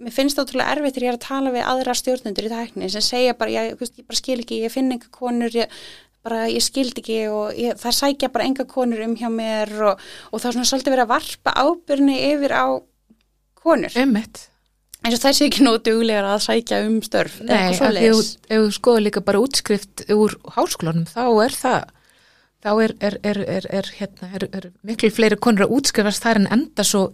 [0.00, 2.90] mér finnst það ótrúlega erfitt þegar ég er að tala við aðra stjórnendur í tækni
[2.92, 5.80] sem segja bara, ég, veist, ég bara skil ekki, ég finn enga konur, ég,
[6.26, 10.06] bara ég skildi ekki og ég, það sækja bara enga konur um hjá mér og,
[10.30, 12.64] og það er svona svolítið verið að varpa ábyrni yfir á
[13.60, 13.96] konur.
[14.00, 14.46] Emmitt.
[15.04, 18.74] eins og þessi ekki nóg duglegar að sækja um störf Nei, af því að þú-
[18.76, 21.80] skoður líka bara útskrift úr háskólanum, þá er það
[22.60, 26.42] þá er, er, er, er, er, hérna, er, er miklu fleiri konur að útskrifast þar
[26.42, 27.06] en enda svo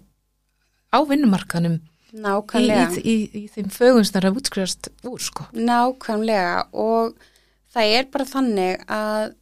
[0.90, 1.76] á vinnumarkanum
[2.12, 2.90] í, í, Nákvæmlega.
[3.02, 5.46] í, í þeim fögunsnar að útskrifast úr, sko.
[5.52, 7.16] Nákvæmlega og
[7.74, 9.34] það er bara þannig að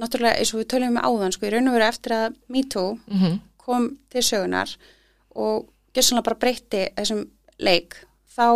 [0.00, 2.92] náttúrulega eins og við tölum með áðan sko í raun og veru eftir að MeToo
[3.10, 4.70] Mm kom til sögunar
[5.38, 7.20] og gessunlega bara breytti þessum
[7.62, 7.94] leik
[8.34, 8.48] þá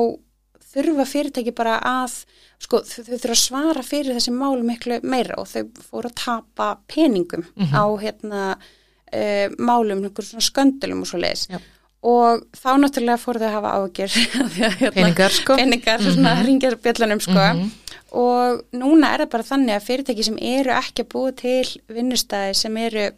[0.72, 2.16] þurfa fyrirtæki bara að
[2.58, 6.66] sko þau, þurfa að svara fyrir þessi mál miklu meira og þau fóru að tapa
[6.90, 7.70] peningum Mhm.
[7.70, 11.60] á hérna uh, málum, svona sköndulum og svo leiðis Já.
[12.03, 14.12] Og þá náttúrulega fór þau að hafa ágjör
[14.94, 15.57] Peningar, sko.
[15.57, 16.47] peningar, svona mm -hmm.
[16.47, 17.70] ringjar bjöllunum sko Mhm.
[18.12, 22.55] og núna er það bara þannig að fyrirtæki sem eru ekki að búa til vinnustæði
[22.55, 23.11] sem eru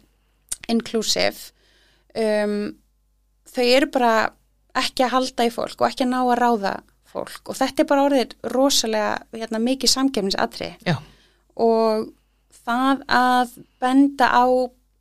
[0.69, 1.51] inclusive
[2.15, 2.73] um,
[3.55, 4.29] þau eru bara
[4.75, 6.73] ekki að halda í fólk og ekki að ná að ráða
[7.09, 10.95] fólk og þetta er bara orðið rosalega hérna, mikið samkefnisatri Já,
[11.57, 12.09] og
[12.65, 13.49] það að
[13.81, 14.45] benda á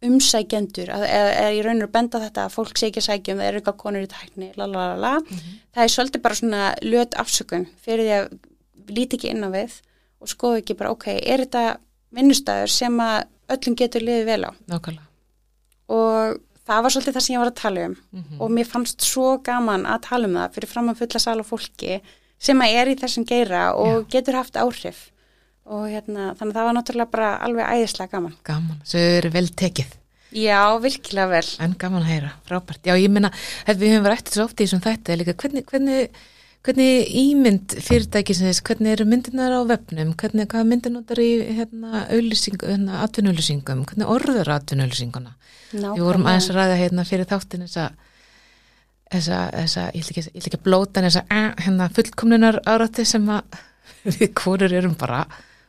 [0.07, 3.35] umsækjendur að, eða, eða í raun og benda þetta að fólk sé ekki að sækja
[3.35, 5.13] um það eru eitthvað konur í tækni la, la, la, la.
[5.75, 8.29] það er svolítið bara svona löt afsökun fyrir því að
[8.95, 9.75] líti ekki inn á við
[10.23, 11.65] og skoðu ekki bara ok, er þetta
[12.15, 13.27] vinnustæður sem að
[13.57, 15.05] öllum getur liðið vel á nákvæmlega.
[15.89, 16.39] og
[16.69, 18.41] það var svolítið það sem ég var að tala um Mhm.
[18.41, 21.47] og mér fannst svo gaman að tala um það fyrir fram að fulla sal og
[21.49, 22.01] fólki
[22.39, 25.11] sem að er í þessum geira og getur haft áhrif
[25.69, 28.37] og hérna, þannig að það var náttúrulega bara alveg æðislega gaman.
[28.49, 29.95] Gaman, þau eru vel tekið.
[30.37, 31.47] Já, virkilega vel.
[31.65, 32.83] En gaman að heyra, frábært.
[32.85, 33.31] Já, ég minna,
[33.69, 36.19] við höfum rættið svo oft í þessum þætti, er líka hvernig, hvernig,
[36.67, 42.61] hvernig ímynd fyrirtækisins, hvernig eru myndirnar á vefnum, hvernig, hvaða myndir notar í hérna, auðlýsing,
[42.61, 45.33] hérna, atvinnauðlýsingum, hvernig orður atvinnauðlýsinguna.
[45.73, 47.89] Við vorum aðeins að ræða hérna fyrir þáttin þessa,
[49.09, 53.09] þessa, ég ætla ekki, ég ætla ekki að blóta en þessa eh, hérna, fullkomnunar árætti
[53.09, 53.61] sem að
[54.19, 55.25] við hvorur erum bara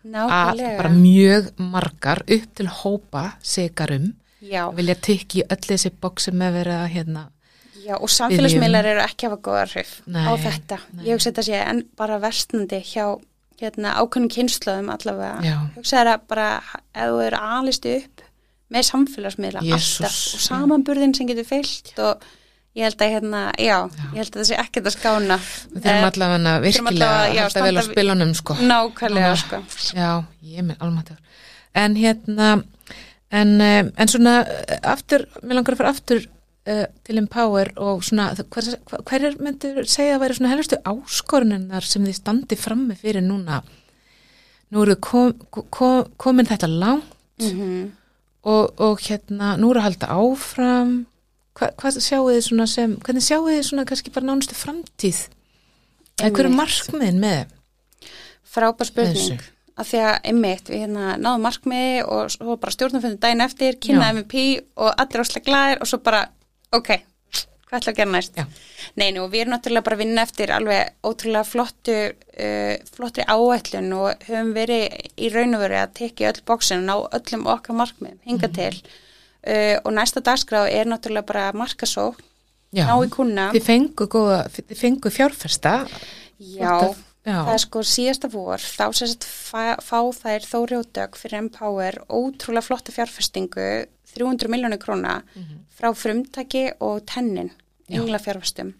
[0.05, 6.31] að bara mjög margar upp til hópa sekarum Já, vilja tikki í öll þessi bóksi
[6.31, 7.25] með verið að hérna
[7.89, 10.79] já, og samfélagsmiðlar eru ekki að hafa góða hrif á þetta.
[10.93, 11.03] nei.
[11.07, 13.05] Ég hugsa þetta sé en bara verstandi hjá
[13.59, 15.39] hérna, ákveðnum kynnslöðum allavega.
[15.43, 15.57] Já.
[15.75, 16.49] Hugsa þetta bara
[16.93, 18.25] ef þú eru alist upp
[18.69, 22.27] með samfélagsmiðla alltaf og samanburðin sem getur fyllt og
[22.79, 23.75] ég held að hérna, já,
[24.13, 25.37] ég held að það sé ekkert að skána.
[25.73, 29.61] við þurfum Eh, allavega virkilega að já, halda vel á spilunum sko Nákvæmlega, sko.
[29.97, 30.09] Já,
[30.55, 31.19] ég minn almatur.
[31.75, 32.49] En hérna,
[33.31, 38.01] en, um, en svona eh, aftur, mér langar að fara aftur uh, til Empower og
[38.07, 38.71] svona, hver,
[39.03, 43.61] hver er myndir segja að væri svona helstu áskoruninnar sem þið standi frammi fyrir núna?
[44.69, 47.95] Nú eru kom, kom, komin þetta langt Mm
[48.47, 50.93] og, og hérna, nú eru að halda áfram.
[51.59, 55.25] Hva, hvað sjáu þið svona sem, hvernig sjáu þið svona kannski bara nánustu framtíð?
[56.19, 56.59] Eða hver er Einmitt.
[56.61, 57.55] markmiðin með?
[58.49, 59.43] Frábær spurning.
[59.79, 64.09] Af því að einmitt við hérna náðum markmiði og svo bara stjórnumfundin daginn eftir, kynna
[64.09, 64.15] Já.
[64.15, 64.41] MVP
[64.79, 66.25] og allir áslega glæðir og svo bara,
[66.75, 66.89] ok,
[67.69, 68.39] hvað ætla að gera næst?
[68.39, 68.47] Já.
[68.99, 73.93] Nei, nú, við erum náttúrulega bara að vinna eftir alveg ótrúlega flottu, uh, flottri áætlun
[73.99, 77.79] og höfum verið í raun og verið að tekja öll bóksin og ná öllum okkar
[77.79, 78.73] markmiðum, hinga til.
[79.39, 82.17] Uh, og næsta dagskráð er náttúrulega bara markasók,
[82.75, 83.45] ná í kuna.
[83.55, 85.71] Þið fengu, góða, þið fengu fjárfesta
[86.39, 87.37] Já, af- já.
[87.47, 92.01] það er sko síðasta vor, þá sagt fá, fá þær þóri og dög fyrir Empower
[92.11, 93.69] ótrúlega flotta fjárfestingu,
[94.11, 95.21] 300 miljónir króna
[95.79, 97.51] frá frumtaki og tennin,
[97.87, 98.01] Já.
[98.01, 98.73] engla fjárfestum.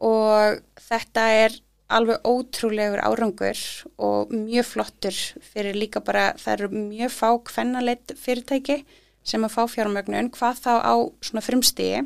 [0.00, 1.60] Og þetta er
[1.92, 3.60] alveg ótrúlegur árangur
[4.00, 5.16] og mjög flottur
[5.52, 8.80] fyrir líka bara, það eru mjög fá kvennaleitt fyrirtæki
[9.24, 10.94] sem að fá fjármögnun, hvað þá á
[11.24, 12.02] svona frumstíi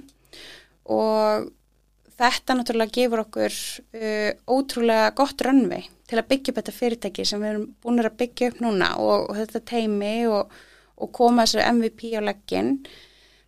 [0.89, 1.49] og
[2.19, 3.59] þetta náttúrulega gefur okkur
[3.99, 8.17] uh, ótrúlega gott rönnvei til að byggja upp þetta fyrirtæki sem við erum búin að
[8.23, 10.55] byggja upp núna og, og þetta teimi og,
[10.97, 12.79] og koma þessu MVP á leggin.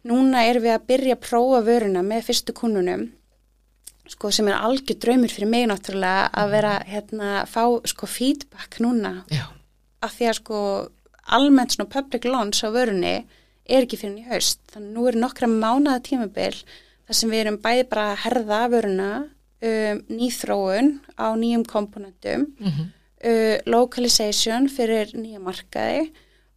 [0.07, 3.09] Núna erum við að byrja að prófa vöruna með fyrstu kunnunum
[4.11, 9.21] sko, sem er algjör draumur fyrir mig náttúrulega að vera hérna, fá sko, feedback núna.
[9.31, 9.47] Já,
[10.03, 10.61] af því að sko
[11.37, 13.15] almennt svona public launch á vörunni
[13.71, 14.61] er ekki fyrir í haust.
[14.75, 16.55] Þannig nú eru nokkra mánaða tímabil
[17.07, 19.11] þar sem við erum bæði bara að herða vöruna,
[19.63, 22.87] um, nýþróun á nýjum komponentum, Mhm.
[23.25, 26.11] uh, localization fyrir nýja markaði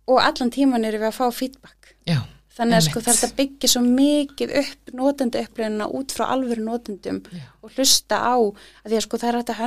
[0.07, 1.95] og allan tíman erum við að fá feedback.
[2.07, 2.21] já,
[2.53, 6.61] Þannig að sko það er að byggja svo mikið upp notenda upplifuna út frá alvöru
[6.61, 7.41] notendum Já.
[7.63, 9.61] og hlusta á að því að sko það er hægt að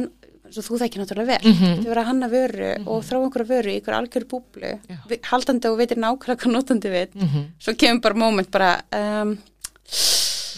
[0.51, 1.67] svo þú þekki náttúrulega vel, Mhm.
[1.77, 4.97] þetta verið að hanna vöru og þróa einhverja vöru í einhverju algjörðu búblu, Já.
[5.31, 7.45] haldandi og veitir nákvæmlega hvað notandi veit, Mhm.
[7.61, 9.39] svo kemur bara moment bara um,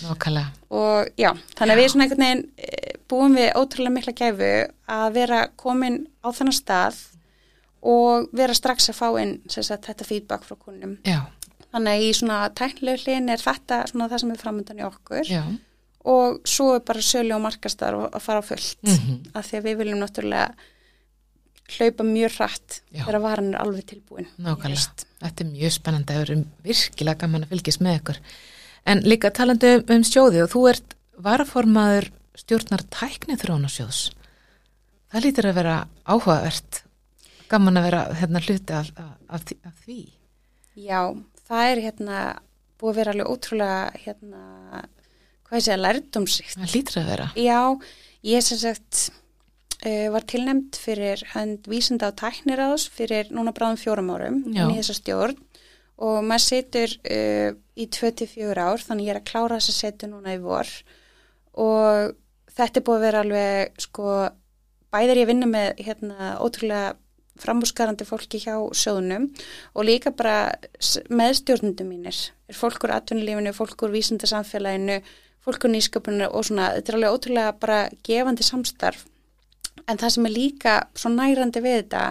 [0.02, 0.46] nákvæmlega.
[0.70, 5.12] og já, þannig að við svona einhvern veginn eh, búum við ótrúlega mikla gæfu að
[5.14, 6.96] vera komin á þennan stað
[7.82, 10.98] og vera strax að fá inn sagt, þetta feedback frá kunnum.
[11.04, 11.26] Já,
[11.68, 15.24] Þannig að í svona tæknilegu hlinn er þetta svona það sem er framöndan í okkur
[15.28, 15.42] já,
[16.08, 19.30] og svo er bara sölu og markastar að fara á fullt Mhm.
[19.34, 20.54] af því að við viljum náttúrulega
[21.68, 23.04] hlaupa mjög hratt Já.
[23.04, 24.26] þegar varan er alveg tilbúin.
[24.40, 25.04] nákvæmlega.
[25.20, 28.18] Þetta er mjög spennandi, það eru virkilega gaman að fylgjast með ykkur.
[28.86, 34.12] En líka talandi um, um sjóði og þú ert varaformaður stjórnar tækni þróunasjóðs.
[35.12, 36.82] Það lítur að vera áhugavert,
[37.50, 38.90] gaman að vera hérna hluti af,
[39.28, 39.98] af, af því.
[40.78, 41.02] Já,
[41.48, 42.18] það er hérna
[42.78, 44.42] búið að vera alveg ótrúlega hérna,
[45.48, 47.30] hvað ég segja, lærdomsrikt Það lítur að vera.
[47.38, 47.60] Já,
[48.28, 54.12] ég sem sagt uh, var tilnæmt fyrir hönd vísinda á tækniráðs fyrir núna bráðum fjórum
[54.14, 54.64] árum Já.
[54.64, 55.38] inn í þessa stjórn
[55.98, 60.36] og maður setur uh, í 24 ár þannig ég er að klára þessa setu núna
[60.36, 60.70] í vor
[61.58, 62.14] og
[62.54, 64.14] þetta er búið að vera alveg sko
[64.94, 66.96] bæðir ég að vinna með hérna ótrúlega
[67.38, 69.28] framúskarandi fólki hjá sjóðunum
[69.74, 70.56] og líka bara
[71.10, 72.18] meðstjórnundum mínir
[72.50, 74.98] er fólk úr atvinnulífinu, fólk úr vísindasamfélaginu
[75.48, 79.06] fólk úr nýsköpuninu og svona þetta er alveg ótrúlega bara gefandi samstarf
[79.88, 82.02] en það sem er líka svo nærandi við þetta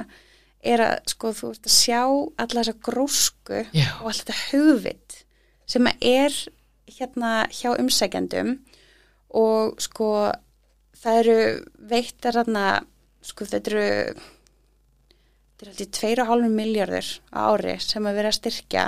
[0.68, 3.90] er að sko þú ert að sjá alla þessa grósku Já.
[4.02, 5.20] og allt þetta hugvit
[5.70, 6.34] sem er
[6.98, 8.56] hérna hjá umsækjandum
[9.38, 10.10] og sko
[10.98, 11.38] það eru
[11.92, 12.66] veittar hérna
[13.28, 13.88] sko þetta eru
[15.58, 18.88] þetta er alltaf 2,5 miljardur á ári sem að vera að styrkja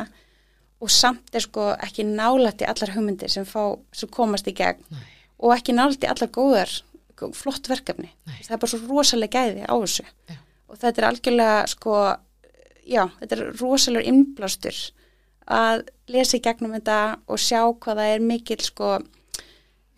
[0.80, 5.02] og samt er sko ekki nálætti allar hugmyndir sem, fá, sem komast í gegn Nei.
[5.44, 6.72] og ekki nálætti allar góðar
[7.20, 8.10] gó- flott verkefni.
[8.28, 8.38] Nei.
[8.46, 10.38] Það er bara svo rosalega gæði á þessu Já.
[10.70, 11.96] og þetta er algjörlega sko,
[12.88, 14.80] já, þetta er rosalegur innblástur
[15.50, 18.90] að lesa í gegnum þetta og sjá hvað það er mikil sko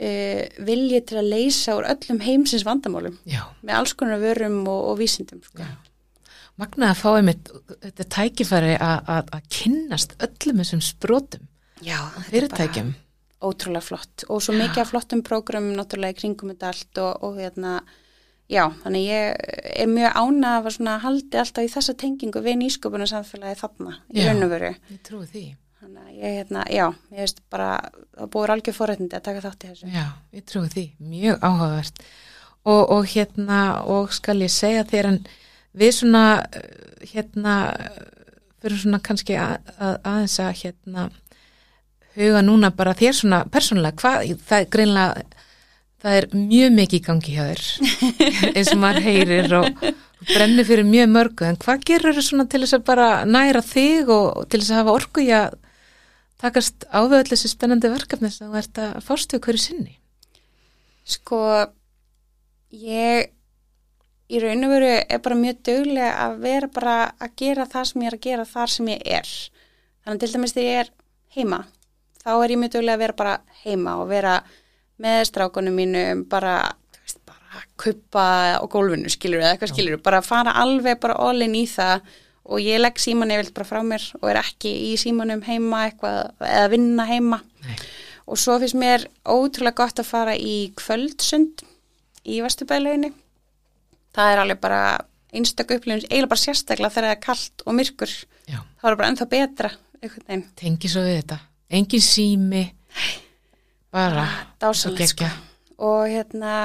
[0.02, 3.44] uh, vilji til að leysa úr öllum heimsins vandamálum Já.
[3.62, 5.62] með alls konar vörum og, og vísindum sko.
[5.62, 5.76] Já.
[6.62, 7.50] Magnaði að fá einmitt
[7.82, 11.48] þetta tækifæri að- kynnast öllum þessum sprótum,
[11.82, 11.98] Já,
[12.30, 12.94] fyrirtækjum.
[13.42, 14.60] ótrúlega flott og svo Já.
[14.62, 17.80] mikið af flottum prógramum náttúrulega í kringum þetta allt og, og hérna,
[18.52, 19.36] já, þannig ég
[19.82, 24.22] er mjög ána að svona haldi alltaf í þessa tengingu við nýsköpuna samfélagi þarna í
[24.22, 24.28] Já.
[24.30, 24.76] raun og veru.
[24.92, 25.46] Ég trúi því.
[25.82, 27.70] Þannig að ég, hérna, já, ég veist bara,
[28.14, 29.88] það búið algjör forrættindi að taka þátt í þessu.
[29.96, 30.06] Já,
[30.38, 30.84] ég trúi því.
[31.02, 32.04] Mjög áhugavert.
[32.70, 35.18] Og, og hérna, og skal ég segja þér en
[35.78, 37.56] við svona, eh, hérna,
[38.62, 41.10] fyrir svona kannski að, að, aðeins að hérna
[42.18, 45.42] huga núna bara þér svona persónulega, hvað, það er greinlega,
[46.02, 47.66] það er mjög mikið í gangi hjá þér,
[48.56, 52.48] eins og maður heyrir og, og brennir fyrir mjög mörgu, en hvað gerur þau svona
[52.52, 55.60] til þess að bara næra þig og, til þess að hafa orku í að
[56.42, 59.96] takast á við öll þessi spennandi verkefni sem þú ert að fást við hverju sinni?
[61.08, 61.42] Sko,
[62.74, 63.32] ég
[64.32, 68.04] í raun og veru er bara mjög duglega að vera bara að gera það sem
[68.04, 69.32] ég er að gera þar sem ég er.
[70.02, 70.92] Þannig að til dæmis þegar ég er
[71.36, 71.62] heima,
[72.24, 74.36] þá er ég mjög duglega að vera bara heima og vera
[75.02, 76.56] með strákunum mínum, bara,
[76.94, 78.26] þú veist, bara kuppa
[78.62, 82.06] á gólfinu, skilur eða eitthvað skilur, bara fara alveg bara all-in í það
[82.52, 86.32] og ég legg síman yfir bara frá mér og er ekki í símanum heima eitthvað,
[86.46, 87.42] eða vinna heima.
[87.66, 87.76] Nei.
[88.32, 91.64] Og svo finnst mér ótrúlega gott að fara í kvöldsund
[92.24, 93.12] í Vesturbæðleginni.
[94.16, 94.82] Það er alveg bara
[95.32, 98.14] einstakku upplifin, eiginlega bara sérstaklega þegar það er kallt og myrkur.
[98.52, 99.70] Já, Það er bara ennþá betra,
[100.02, 100.46] einhvern veginn.
[100.60, 101.38] tengi svo við þetta.
[101.72, 102.64] Engin sími,
[103.92, 104.26] bara
[104.62, 105.30] Dásalegt, geggja.
[105.82, 106.56] Og hérna,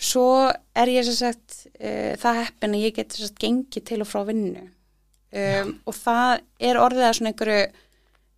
[0.00, 4.00] svo er ég sem sagt uh, það heppin að ég get sem sagt gengið til
[4.04, 4.64] og frá vinnu.
[5.36, 7.60] Um, og það er orðið að svona einhverju,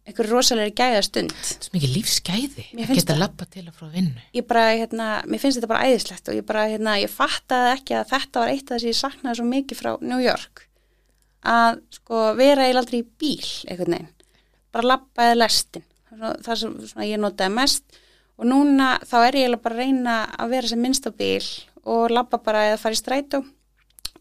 [0.09, 1.35] einhverju rosalegri gæða stund.
[1.35, 3.21] Er mikið lífsgæði að geta það.
[3.23, 4.25] lappa til og frá vinnu.
[4.35, 7.99] ég bara, hérna, mér finnst þetta bara æðislegt og ég bara, hérna, ég fattaði ekki
[7.99, 10.65] að þetta var eitt af þess að ég saknaði svo mikið frá New York
[11.45, 14.15] að, sko, vera eiginlega aldrei í bíl, einhvern veginn
[14.75, 18.01] bara labba eða lestin það sem svona, ég notaði mest
[18.39, 21.45] og núna þá er ég bara að reyna að vera sem minnst á bíl
[21.89, 23.43] og labba bara eða fara í strætó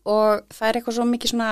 [0.08, 1.52] og það er eitthvað svo mikið svona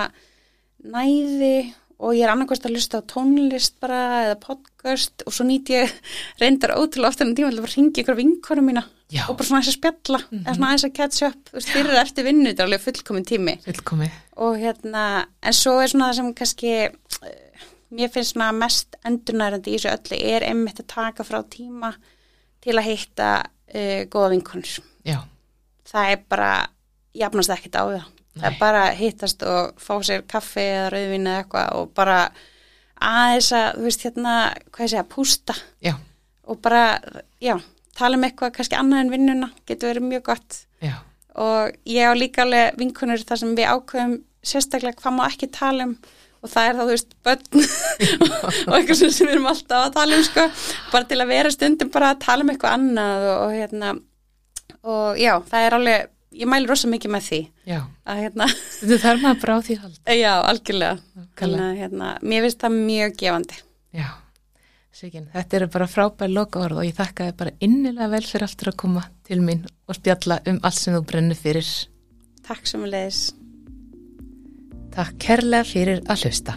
[0.85, 1.55] næði
[1.99, 5.93] og ég er annarkvæmst að lusta á tónlist bara eða podcast og svo nýt ég
[6.41, 8.83] reyndar ótrúlega ofta en tíma til að ringi ykkur vinkonum mína
[9.13, 9.23] Já.
[9.29, 11.99] og bara svona aðeins að spjalla eða svona aðeins að catch up, þú veist, fyrir
[12.01, 13.55] eftir vinnu þetta er alveg fullkomin tími.
[13.67, 14.17] Fullkomið.
[14.45, 15.03] og hérna,
[15.45, 17.65] en svo er svona það sem kannski eh,
[17.95, 21.93] mér finnst svona mest endurnærandi í þessu öllu er einmitt að taka frá tíma
[22.65, 24.71] til að hitta uh, góða vinkonur.
[25.05, 25.19] Já,
[25.85, 26.51] það er bara,
[27.15, 31.29] jafnast ekkert á það það er bara að hittast og fá sér kaffi eða rauðvín
[31.29, 32.19] eða eitthvað og bara
[33.05, 34.35] aðeins að, þú veist hérna,
[34.71, 35.55] hvað ég segja, pústa.
[35.83, 35.95] Já,
[36.45, 36.83] og bara,
[37.43, 37.55] já,
[37.97, 40.59] tala um eitthvað kannski annað en vinnuna, getur verið mjög gott.
[40.83, 40.95] Já,
[41.41, 45.89] og ég á líka alveg vinkunur þar sem við ákveðum sérstaklega hvað má ekki tala
[45.89, 45.97] um.
[46.45, 47.61] Og það er þá, þú veist, börn
[48.69, 50.43] og eitthvað sem sem við erum alltaf að tala um sko,
[50.91, 53.93] bara til að vera stundum bara að tala um eitthvað annað og, og hérna.
[54.85, 57.39] Og já, það er alveg ég mæli rosa mikið með því
[57.71, 57.79] já.
[58.05, 58.49] að hérna,
[58.81, 59.97] Þetta þarf maður bara á því hald.
[60.25, 60.93] já, algjörlega
[61.47, 63.59] að hérna, mér finnst það mjög gefandi
[63.95, 64.09] Já,
[64.95, 68.45] Sigyn, þetta eru bara frábær loka orð og ég þakka þið bara innilega vel fyrir
[68.47, 71.71] aftur að koma til mín og spjalla um allt sem þú brennur fyrir.
[72.47, 73.23] Takk sem við leiðis
[74.95, 76.55] Takk kærlega fyrir að hlusta.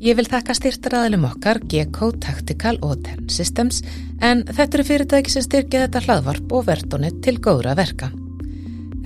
[0.00, 3.82] Ég vil þakka styrtaraðilum okkar, GECO, Tactical og Tern Systems
[4.22, 8.12] en þetta eru fyrirtæki sem styrkja þetta hlaðvarp og verðdónið til góðra verka.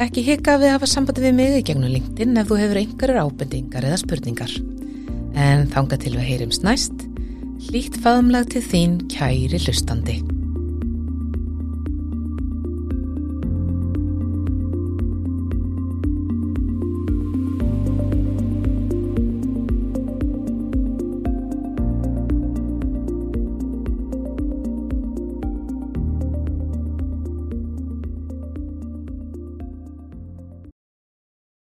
[0.01, 3.27] Ekki hika við að hafa sambandi við mig í gegnum LinkedIn ef þú hefur einhverjar
[3.27, 4.55] ábendingar eða spurningar.
[5.37, 7.05] En þanga til við heyrimst næst,
[7.69, 10.23] hlýtt faðumlag til þín kæri hlustandi.